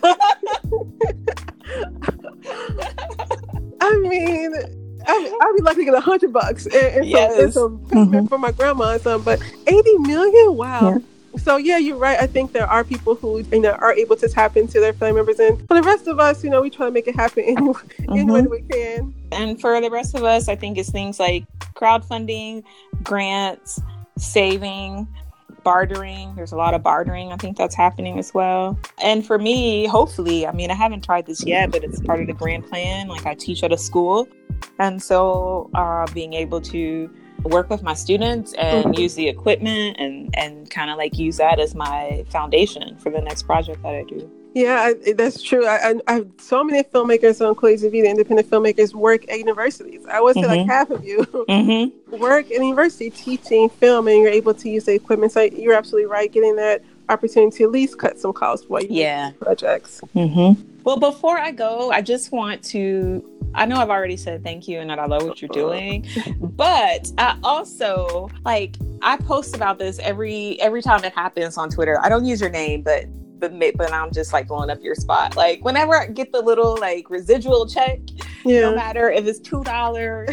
I 3.80 3.96
mean, 3.98 4.83
I, 5.06 5.38
I'd 5.42 5.56
be 5.56 5.62
lucky 5.62 5.80
to 5.80 5.84
get 5.84 5.94
a 5.94 6.00
hundred 6.00 6.32
bucks 6.32 6.66
and, 6.66 6.74
and 6.74 7.06
yes. 7.06 7.34
some, 7.34 7.42
and 7.44 7.52
some 7.52 7.78
mm-hmm. 7.88 8.26
for 8.26 8.38
my 8.38 8.52
grandma 8.52 8.92
and 8.92 9.02
some, 9.02 9.22
but 9.22 9.40
eighty 9.66 9.98
million, 9.98 10.56
wow. 10.56 10.90
Yeah. 10.92 10.98
So 11.38 11.56
yeah, 11.56 11.78
you're 11.78 11.96
right. 11.96 12.18
I 12.18 12.26
think 12.26 12.52
there 12.52 12.66
are 12.66 12.84
people 12.84 13.16
who 13.16 13.44
you 13.52 13.60
know 13.60 13.72
are 13.72 13.92
able 13.92 14.16
to 14.16 14.28
tap 14.28 14.56
into 14.56 14.80
their 14.80 14.92
family 14.92 15.16
members, 15.16 15.38
and 15.38 15.58
for 15.66 15.74
the 15.74 15.82
rest 15.82 16.06
of 16.06 16.20
us, 16.20 16.44
you 16.44 16.50
know, 16.50 16.62
we 16.62 16.70
try 16.70 16.86
to 16.86 16.92
make 16.92 17.08
it 17.08 17.16
happen 17.16 17.44
any, 17.44 17.56
mm-hmm. 17.56 18.12
any 18.12 18.30
way 18.30 18.42
we 18.42 18.62
can. 18.62 19.14
And 19.32 19.60
for 19.60 19.80
the 19.80 19.90
rest 19.90 20.14
of 20.14 20.22
us, 20.22 20.48
I 20.48 20.54
think 20.54 20.78
it's 20.78 20.90
things 20.90 21.18
like 21.18 21.44
crowdfunding, 21.74 22.62
grants, 23.02 23.80
saving, 24.16 25.08
bartering. 25.64 26.34
There's 26.36 26.52
a 26.52 26.56
lot 26.56 26.74
of 26.74 26.82
bartering. 26.82 27.32
I 27.32 27.36
think 27.36 27.56
that's 27.56 27.74
happening 27.74 28.18
as 28.18 28.32
well. 28.32 28.78
And 29.02 29.26
for 29.26 29.38
me, 29.38 29.86
hopefully, 29.86 30.46
I 30.46 30.52
mean, 30.52 30.70
I 30.70 30.74
haven't 30.74 31.04
tried 31.04 31.26
this 31.26 31.44
yet, 31.44 31.72
but 31.72 31.82
it's 31.82 32.00
part 32.00 32.20
of 32.20 32.28
the 32.28 32.32
grand 32.32 32.68
plan. 32.68 33.08
Like 33.08 33.26
I 33.26 33.34
teach 33.34 33.64
at 33.64 33.72
a 33.72 33.78
school. 33.78 34.28
And 34.78 35.02
so 35.02 35.70
uh, 35.74 36.06
being 36.12 36.34
able 36.34 36.60
to 36.62 37.10
work 37.44 37.68
with 37.70 37.82
my 37.82 37.94
students 37.94 38.54
and 38.54 38.86
mm-hmm. 38.86 39.00
use 39.00 39.14
the 39.14 39.28
equipment 39.28 39.96
and, 39.98 40.34
and 40.36 40.70
kind 40.70 40.90
of 40.90 40.96
like 40.96 41.18
use 41.18 41.36
that 41.36 41.60
as 41.60 41.74
my 41.74 42.24
foundation 42.30 42.96
for 42.96 43.10
the 43.10 43.20
next 43.20 43.44
project 43.44 43.82
that 43.82 43.94
I 43.94 44.04
do. 44.04 44.30
Yeah, 44.54 44.92
I, 45.06 45.12
that's 45.14 45.42
true. 45.42 45.66
I, 45.66 45.90
I, 45.90 45.94
I, 46.06 46.12
have 46.14 46.28
so 46.38 46.62
many 46.62 46.84
filmmakers 46.84 47.44
on 47.44 47.56
Kweli 47.56 47.74
TV, 47.74 48.02
the 48.02 48.08
independent 48.08 48.48
filmmakers 48.48 48.94
work 48.94 49.28
at 49.28 49.38
universities. 49.38 50.06
I 50.06 50.20
would 50.20 50.34
say 50.34 50.42
mm-hmm. 50.42 50.50
like 50.50 50.66
half 50.68 50.90
of 50.90 51.04
you 51.04 51.18
mm-hmm. 51.24 52.16
work 52.18 52.46
at 52.46 52.62
university 52.62 53.10
teaching 53.10 53.68
film, 53.68 54.06
and 54.06 54.18
you're 54.18 54.30
able 54.30 54.54
to 54.54 54.68
use 54.70 54.84
the 54.84 54.94
equipment. 54.94 55.32
So 55.32 55.40
you're 55.40 55.74
absolutely 55.74 56.08
right, 56.08 56.30
getting 56.30 56.54
that 56.54 56.84
opportunity 57.08 57.58
to 57.58 57.64
at 57.64 57.70
least 57.70 57.98
cut 57.98 58.18
some 58.18 58.32
costs 58.32 58.64
for 58.66 58.80
you 58.80 58.88
yeah 58.90 59.32
projects. 59.40 60.00
Mm-hmm. 60.14 60.62
Well, 60.84 60.98
before 60.98 61.38
I 61.38 61.50
go, 61.50 61.90
I 61.90 62.00
just 62.00 62.30
want 62.30 62.62
to. 62.66 63.24
I 63.54 63.66
know 63.66 63.76
I've 63.76 63.90
already 63.90 64.16
said 64.16 64.42
thank 64.42 64.66
you 64.68 64.80
and 64.80 64.90
that 64.90 64.98
I 64.98 65.06
love 65.06 65.24
what 65.24 65.40
you're 65.40 65.48
doing, 65.48 66.06
but 66.40 67.12
I 67.18 67.38
also 67.42 68.28
like 68.44 68.76
I 69.02 69.16
post 69.16 69.54
about 69.54 69.78
this 69.78 69.98
every 70.00 70.60
every 70.60 70.82
time 70.82 71.04
it 71.04 71.12
happens 71.12 71.56
on 71.56 71.70
Twitter. 71.70 71.98
I 72.00 72.08
don't 72.08 72.24
use 72.24 72.40
your 72.40 72.50
name, 72.50 72.82
but 72.82 73.06
but 73.38 73.52
but 73.76 73.92
I'm 73.92 74.12
just 74.12 74.32
like 74.32 74.48
blowing 74.48 74.70
up 74.70 74.82
your 74.82 74.94
spot. 74.94 75.36
Like 75.36 75.64
whenever 75.64 75.96
I 75.96 76.06
get 76.06 76.32
the 76.32 76.40
little 76.40 76.76
like 76.80 77.10
residual 77.10 77.66
check, 77.66 78.00
yeah. 78.44 78.60
no 78.60 78.74
matter 78.74 79.10
if 79.10 79.26
it's 79.26 79.38
two 79.38 79.62
dollars, 79.64 80.30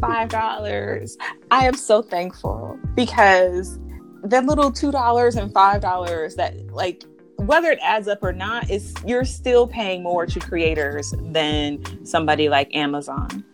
five 0.00 0.28
dollars, 0.28 1.16
I 1.50 1.66
am 1.66 1.74
so 1.74 2.02
thankful 2.02 2.78
because 2.94 3.78
that 4.24 4.46
little 4.46 4.72
two 4.72 4.90
dollars 4.90 5.36
and 5.36 5.52
five 5.52 5.80
dollars 5.80 6.34
that 6.36 6.54
like 6.72 7.04
whether 7.36 7.70
it 7.70 7.78
adds 7.82 8.08
up 8.08 8.22
or 8.22 8.32
not 8.32 8.70
is 8.70 8.94
you're 9.06 9.24
still 9.24 9.66
paying 9.66 10.02
more 10.02 10.26
to 10.26 10.40
creators 10.40 11.14
than 11.18 12.04
somebody 12.04 12.48
like 12.48 12.74
Amazon. 12.74 13.44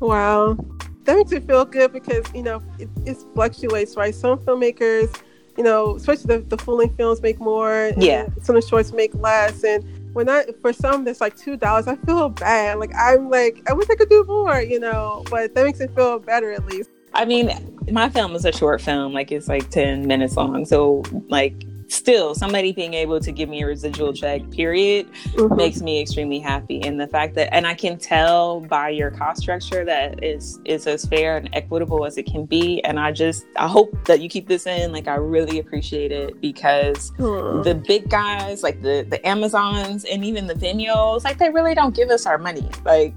Wow. 0.00 0.56
That 1.04 1.16
makes 1.16 1.30
me 1.30 1.40
feel 1.40 1.64
good 1.64 1.92
because, 1.92 2.24
you 2.34 2.42
know, 2.42 2.62
it, 2.78 2.88
it 3.04 3.16
fluctuates, 3.34 3.96
right? 3.96 4.14
Some 4.14 4.38
filmmakers 4.38 5.14
you 5.60 5.64
know, 5.64 5.96
especially 5.96 6.38
the, 6.38 6.56
the 6.56 6.56
full 6.56 6.76
length 6.76 6.96
films 6.96 7.20
make 7.20 7.38
more. 7.38 7.92
yeah. 7.98 8.28
Some 8.40 8.56
of 8.56 8.62
the 8.62 8.68
shorts 8.68 8.92
make 8.92 9.14
less. 9.14 9.62
And 9.62 9.84
when 10.14 10.26
I, 10.28 10.46
for 10.62 10.72
some, 10.72 11.04
that's 11.04 11.20
like 11.20 11.36
$2, 11.36 11.86
I 11.86 11.96
feel 12.06 12.30
bad. 12.30 12.78
Like, 12.78 12.92
I'm 12.96 13.28
like, 13.28 13.62
I 13.68 13.74
wish 13.74 13.86
I 13.90 13.94
could 13.94 14.08
do 14.08 14.24
more, 14.24 14.62
you 14.62 14.80
know, 14.80 15.22
but 15.30 15.54
that 15.54 15.64
makes 15.64 15.80
it 15.80 15.94
feel 15.94 16.18
better 16.18 16.50
at 16.52 16.64
least. 16.64 16.88
I 17.12 17.24
mean, 17.26 17.76
my 17.90 18.08
film 18.08 18.34
is 18.34 18.44
a 18.44 18.52
short 18.52 18.80
film, 18.80 19.12
like 19.12 19.32
it's 19.32 19.48
like 19.48 19.68
10 19.70 20.06
minutes 20.06 20.36
long. 20.36 20.64
So, 20.64 21.02
like, 21.28 21.64
still 21.90 22.34
somebody 22.34 22.72
being 22.72 22.94
able 22.94 23.20
to 23.20 23.32
give 23.32 23.48
me 23.48 23.62
a 23.62 23.66
residual 23.66 24.12
check 24.12 24.48
period 24.50 25.10
mm-hmm. 25.12 25.54
makes 25.56 25.80
me 25.80 26.00
extremely 26.00 26.38
happy. 26.38 26.80
And 26.82 27.00
the 27.00 27.08
fact 27.08 27.34
that 27.34 27.52
and 27.52 27.66
i 27.66 27.74
can 27.74 27.98
tell 27.98 28.60
by 28.60 28.90
your 28.90 29.10
cost 29.10 29.42
structure 29.42 29.84
that 29.84 30.22
is 30.22 30.60
is 30.64 30.86
as 30.86 31.04
fair 31.04 31.36
and 31.36 31.50
equitable 31.52 32.04
as 32.06 32.16
it 32.16 32.24
can 32.24 32.46
be. 32.46 32.82
And 32.84 32.98
i 32.98 33.12
just 33.12 33.44
i 33.56 33.66
hope 33.66 33.92
that 34.06 34.20
you 34.20 34.28
keep 34.28 34.46
this 34.46 34.66
in. 34.66 34.92
Like 34.92 35.08
i 35.08 35.14
really 35.14 35.58
appreciate 35.58 36.12
it 36.12 36.40
because 36.40 37.10
mm. 37.12 37.64
the 37.64 37.74
big 37.74 38.08
guys 38.08 38.62
like 38.62 38.82
the 38.82 39.06
the 39.08 39.26
amazons 39.26 40.04
and 40.04 40.24
even 40.24 40.46
the 40.46 40.54
Vimeos 40.54 41.24
like 41.24 41.38
they 41.38 41.50
really 41.50 41.74
don't 41.74 41.94
give 41.94 42.10
us 42.10 42.26
our 42.26 42.38
money. 42.38 42.68
Like 42.84 43.14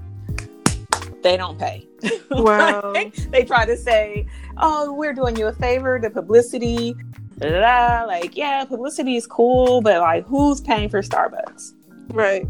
they 1.22 1.36
don't 1.36 1.58
pay. 1.58 1.88
Wow. 2.30 2.92
they 3.30 3.44
try 3.44 3.64
to 3.64 3.76
say 3.76 4.26
oh 4.58 4.92
we're 4.92 5.14
doing 5.14 5.36
you 5.36 5.46
a 5.46 5.52
favor 5.52 5.98
the 5.98 6.10
publicity 6.10 6.94
da, 7.38 8.04
like 8.06 8.36
yeah 8.36 8.64
publicity 8.64 9.16
is 9.16 9.26
cool 9.26 9.80
but 9.80 10.00
like 10.00 10.26
who's 10.26 10.60
paying 10.60 10.88
for 10.88 11.02
starbucks? 11.02 11.72
Right. 12.08 12.46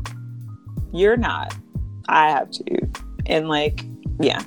You're 0.92 1.16
not. 1.16 1.54
I 2.08 2.30
have 2.30 2.50
to. 2.52 2.88
And 3.26 3.48
like 3.48 3.84
yeah. 4.20 4.42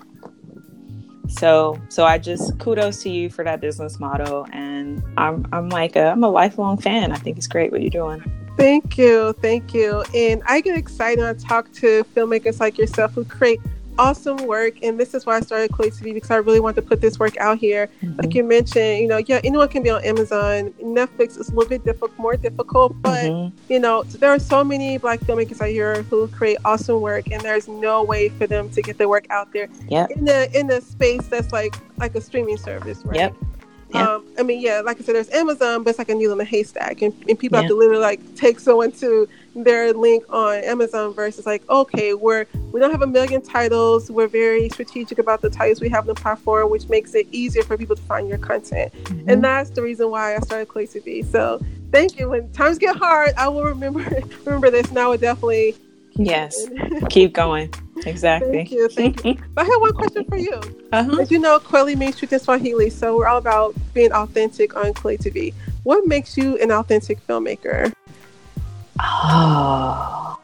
So 1.29 1.81
so 1.89 2.05
i 2.05 2.17
just 2.17 2.57
kudos 2.59 3.03
to 3.03 3.09
you 3.09 3.29
for 3.29 3.43
that 3.43 3.59
business 3.59 3.99
model 3.99 4.47
and 4.53 5.03
i'm 5.17 5.45
i'm 5.51 5.69
like 5.69 5.95
a, 5.95 6.07
i'm 6.11 6.23
a 6.23 6.29
lifelong 6.29 6.77
fan. 6.77 7.11
I 7.11 7.17
think 7.17 7.37
it's 7.37 7.47
great 7.47 7.71
what 7.71 7.81
you're 7.81 7.89
doing. 7.89 8.23
Thank 8.57 8.97
you. 8.97 9.33
Thank 9.41 9.73
you. 9.73 10.03
And 10.13 10.41
i 10.45 10.61
get 10.61 10.77
excited 10.77 11.19
when 11.19 11.35
i 11.35 11.37
talk 11.37 11.71
to 11.73 12.03
filmmakers 12.15 12.59
like 12.59 12.77
yourself 12.77 13.13
who 13.13 13.25
create 13.25 13.59
awesome 13.97 14.37
work 14.45 14.75
and 14.83 14.99
this 14.99 15.13
is 15.13 15.25
why 15.25 15.37
i 15.37 15.39
started 15.39 15.71
Kweli 15.71 15.91
tv 15.97 16.13
because 16.13 16.31
i 16.31 16.37
really 16.37 16.59
want 16.59 16.75
to 16.75 16.81
put 16.81 17.01
this 17.01 17.19
work 17.19 17.37
out 17.37 17.57
here 17.57 17.89
mm-hmm. 18.01 18.19
like 18.19 18.33
you 18.33 18.43
mentioned 18.43 18.99
you 18.99 19.07
know 19.07 19.17
yeah 19.17 19.39
anyone 19.43 19.67
can 19.67 19.83
be 19.83 19.89
on 19.89 20.03
amazon 20.03 20.73
netflix 20.81 21.39
is 21.39 21.49
a 21.49 21.53
little 21.53 21.69
bit 21.69 21.83
difficult 21.83 22.17
more 22.17 22.37
difficult 22.37 22.99
but 23.01 23.25
mm-hmm. 23.25 23.71
you 23.71 23.79
know 23.79 24.03
there 24.03 24.29
are 24.29 24.39
so 24.39 24.63
many 24.63 24.97
black 24.97 25.19
filmmakers 25.21 25.61
out 25.61 25.69
here 25.69 26.03
who 26.03 26.27
create 26.29 26.57
awesome 26.65 27.01
work 27.01 27.31
and 27.31 27.41
there's 27.41 27.67
no 27.67 28.03
way 28.03 28.29
for 28.29 28.47
them 28.47 28.69
to 28.69 28.81
get 28.81 28.97
their 28.97 29.09
work 29.09 29.25
out 29.29 29.51
there 29.53 29.67
yep. 29.89 30.09
in 30.11 30.25
the 30.25 30.59
in 30.59 30.69
a 30.71 30.81
space 30.81 31.27
that's 31.27 31.51
like 31.51 31.75
like 31.97 32.15
a 32.15 32.21
streaming 32.21 32.57
service 32.57 33.03
right 33.05 33.15
yep. 33.15 33.35
Yeah. 33.93 34.15
Um, 34.15 34.25
I 34.37 34.43
mean, 34.43 34.61
yeah, 34.61 34.81
like 34.81 34.99
I 34.99 35.03
said, 35.03 35.15
there's 35.15 35.29
Amazon, 35.29 35.83
but 35.83 35.91
it's 35.91 35.99
like 35.99 36.09
a 36.09 36.15
needle 36.15 36.33
in 36.33 36.41
a 36.41 36.45
haystack, 36.45 37.01
and, 37.01 37.13
and 37.29 37.39
people 37.39 37.57
yeah. 37.57 37.61
have 37.61 37.69
to 37.69 37.75
literally 37.75 38.01
like 38.01 38.35
take 38.35 38.59
someone 38.59 38.91
to 38.93 39.29
their 39.55 39.93
link 39.93 40.23
on 40.29 40.55
Amazon 40.63 41.13
versus 41.13 41.45
like, 41.45 41.67
okay, 41.69 42.13
we're 42.13 42.45
we 42.71 42.79
don't 42.79 42.91
have 42.91 43.01
a 43.01 43.07
million 43.07 43.41
titles. 43.41 44.11
We're 44.11 44.27
very 44.27 44.69
strategic 44.69 45.19
about 45.19 45.41
the 45.41 45.49
titles 45.49 45.79
we 45.81 45.89
have 45.89 46.01
on 46.01 46.07
the 46.07 46.15
platform, 46.15 46.69
which 46.69 46.89
makes 46.89 47.15
it 47.15 47.27
easier 47.31 47.63
for 47.63 47.77
people 47.77 47.95
to 47.95 48.01
find 48.03 48.27
your 48.27 48.37
content. 48.37 48.93
Mm-hmm. 48.93 49.29
And 49.29 49.43
that's 49.43 49.69
the 49.69 49.81
reason 49.81 50.11
why 50.11 50.35
I 50.35 50.39
started 50.39 50.67
Kweli 50.67 51.01
TV. 51.01 51.25
So 51.25 51.61
thank 51.91 52.19
you. 52.19 52.29
When 52.29 52.51
times 52.51 52.77
get 52.77 52.97
hard, 52.97 53.33
I 53.37 53.47
will 53.47 53.63
remember 53.63 54.01
remember 54.45 54.69
this. 54.69 54.91
Now 54.91 55.13
I 55.13 55.17
definitely 55.17 55.75
Yes. 56.17 56.67
Keep 57.09 57.33
going. 57.33 57.73
Exactly. 58.05 58.51
Thank 58.51 58.71
you. 58.71 58.87
Thank 58.89 59.25
you. 59.25 59.35
but 59.55 59.65
I 59.65 59.69
have 59.69 59.81
one 59.81 59.93
question 59.93 60.23
for 60.25 60.37
you. 60.37 60.53
Uh-huh. 60.93 61.17
As 61.19 61.31
you 61.31 61.39
know, 61.39 61.59
Kweli 61.59 61.97
means 61.97 62.15
truth 62.15 62.31
in 62.31 62.39
Swahili, 62.39 62.91
so 62.91 63.17
we're 63.17 63.25
all 63.25 63.39
about 63.39 63.75
being 63.95 64.11
authentic 64.11 64.77
on 64.77 64.93
Kweli 64.93 65.17
TV. 65.17 65.53
what 65.81 66.05
makes 66.05 66.37
you 66.37 66.59
an 66.59 66.71
authentic 66.71 67.19
filmmaker? 67.25 67.91
Oh. 68.99 70.39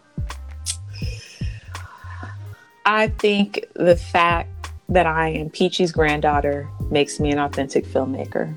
I 2.85 3.09
think 3.19 3.65
the 3.75 3.95
fact 3.95 4.49
that 4.89 5.05
I 5.05 5.29
am 5.29 5.49
Peachy's 5.51 5.91
granddaughter 5.91 6.67
makes 6.89 7.19
me 7.19 7.31
an 7.31 7.39
authentic 7.39 7.85
filmmaker. 7.85 8.55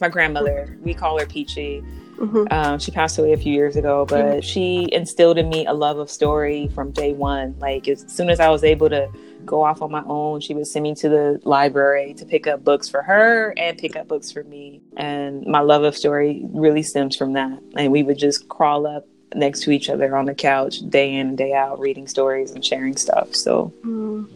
My 0.00 0.08
grandmother, 0.08 0.78
we 0.82 0.94
call 0.94 1.18
her 1.18 1.26
Peachy. 1.26 1.82
Mm-hmm. 2.20 2.52
Um, 2.52 2.78
she 2.78 2.90
passed 2.90 3.18
away 3.18 3.32
a 3.32 3.36
few 3.36 3.52
years 3.52 3.76
ago, 3.76 4.04
but 4.04 4.24
mm-hmm. 4.24 4.40
she 4.40 4.88
instilled 4.92 5.38
in 5.38 5.48
me 5.48 5.64
a 5.66 5.72
love 5.72 5.98
of 5.98 6.10
story 6.10 6.68
from 6.68 6.90
day 6.90 7.14
one. 7.14 7.58
Like 7.58 7.88
as 7.88 8.04
soon 8.08 8.28
as 8.28 8.40
I 8.40 8.50
was 8.50 8.62
able 8.62 8.90
to 8.90 9.10
go 9.46 9.64
off 9.64 9.80
on 9.80 9.90
my 9.90 10.02
own, 10.04 10.40
she 10.40 10.52
would 10.52 10.66
send 10.66 10.82
me 10.82 10.94
to 10.96 11.08
the 11.08 11.40
library 11.44 12.12
to 12.14 12.26
pick 12.26 12.46
up 12.46 12.62
books 12.62 12.88
for 12.88 13.02
her 13.02 13.54
and 13.56 13.78
pick 13.78 13.96
up 13.96 14.06
books 14.06 14.30
for 14.30 14.44
me. 14.44 14.82
And 14.98 15.46
my 15.46 15.60
love 15.60 15.82
of 15.82 15.96
story 15.96 16.42
really 16.50 16.82
stems 16.82 17.16
from 17.16 17.32
that. 17.32 17.58
And 17.76 17.90
we 17.90 18.02
would 18.02 18.18
just 18.18 18.48
crawl 18.48 18.86
up 18.86 19.06
next 19.34 19.62
to 19.62 19.70
each 19.70 19.88
other 19.88 20.14
on 20.14 20.26
the 20.26 20.34
couch 20.34 20.80
day 20.90 21.14
in 21.14 21.28
and 21.28 21.38
day 21.38 21.54
out, 21.54 21.80
reading 21.80 22.06
stories 22.06 22.50
and 22.50 22.64
sharing 22.64 22.96
stuff. 22.96 23.34
So, 23.34 23.72
mm. 23.84 24.28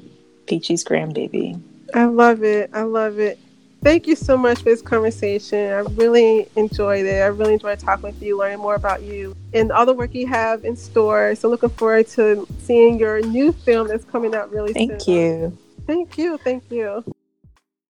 Peachy's 0.47 0.85
grandbaby. 0.85 1.61
I 1.95 2.05
love 2.07 2.43
it. 2.43 2.71
I 2.73 2.83
love 2.83 3.19
it. 3.19 3.39
Thank 3.85 4.07
you 4.07 4.17
so 4.17 4.39
much 4.39 4.61
for 4.61 4.65
this 4.65 4.81
conversation. 4.81 5.71
I 5.71 5.81
really 5.81 6.49
enjoyed 6.57 7.05
it. 7.05 7.21
I 7.21 7.27
really 7.27 7.53
enjoyed 7.53 7.79
talking 7.79 8.05
with 8.05 8.23
you, 8.23 8.39
learning 8.39 8.61
more 8.61 8.77
about 8.77 9.03
you 9.03 9.37
and 9.53 9.71
all 9.71 9.85
the 9.85 9.93
work 9.93 10.15
you 10.15 10.27
have 10.27 10.65
in 10.65 10.75
store. 10.75 11.35
So 11.35 11.51
looking 11.51 11.69
forward 11.69 12.09
to 12.09 12.49
seeing 12.61 12.99
your 12.99 13.21
new 13.21 13.53
film 13.53 13.89
that's 13.89 14.07
coming 14.07 14.35
out 14.35 14.51
really 14.51 14.73
Thank 14.73 14.93
soon. 14.93 14.99
Thank 14.99 15.09
you. 15.09 15.59
Thank 15.87 16.19
you. 16.19 16.39
Thank 16.39 16.71
you. 16.71 17.14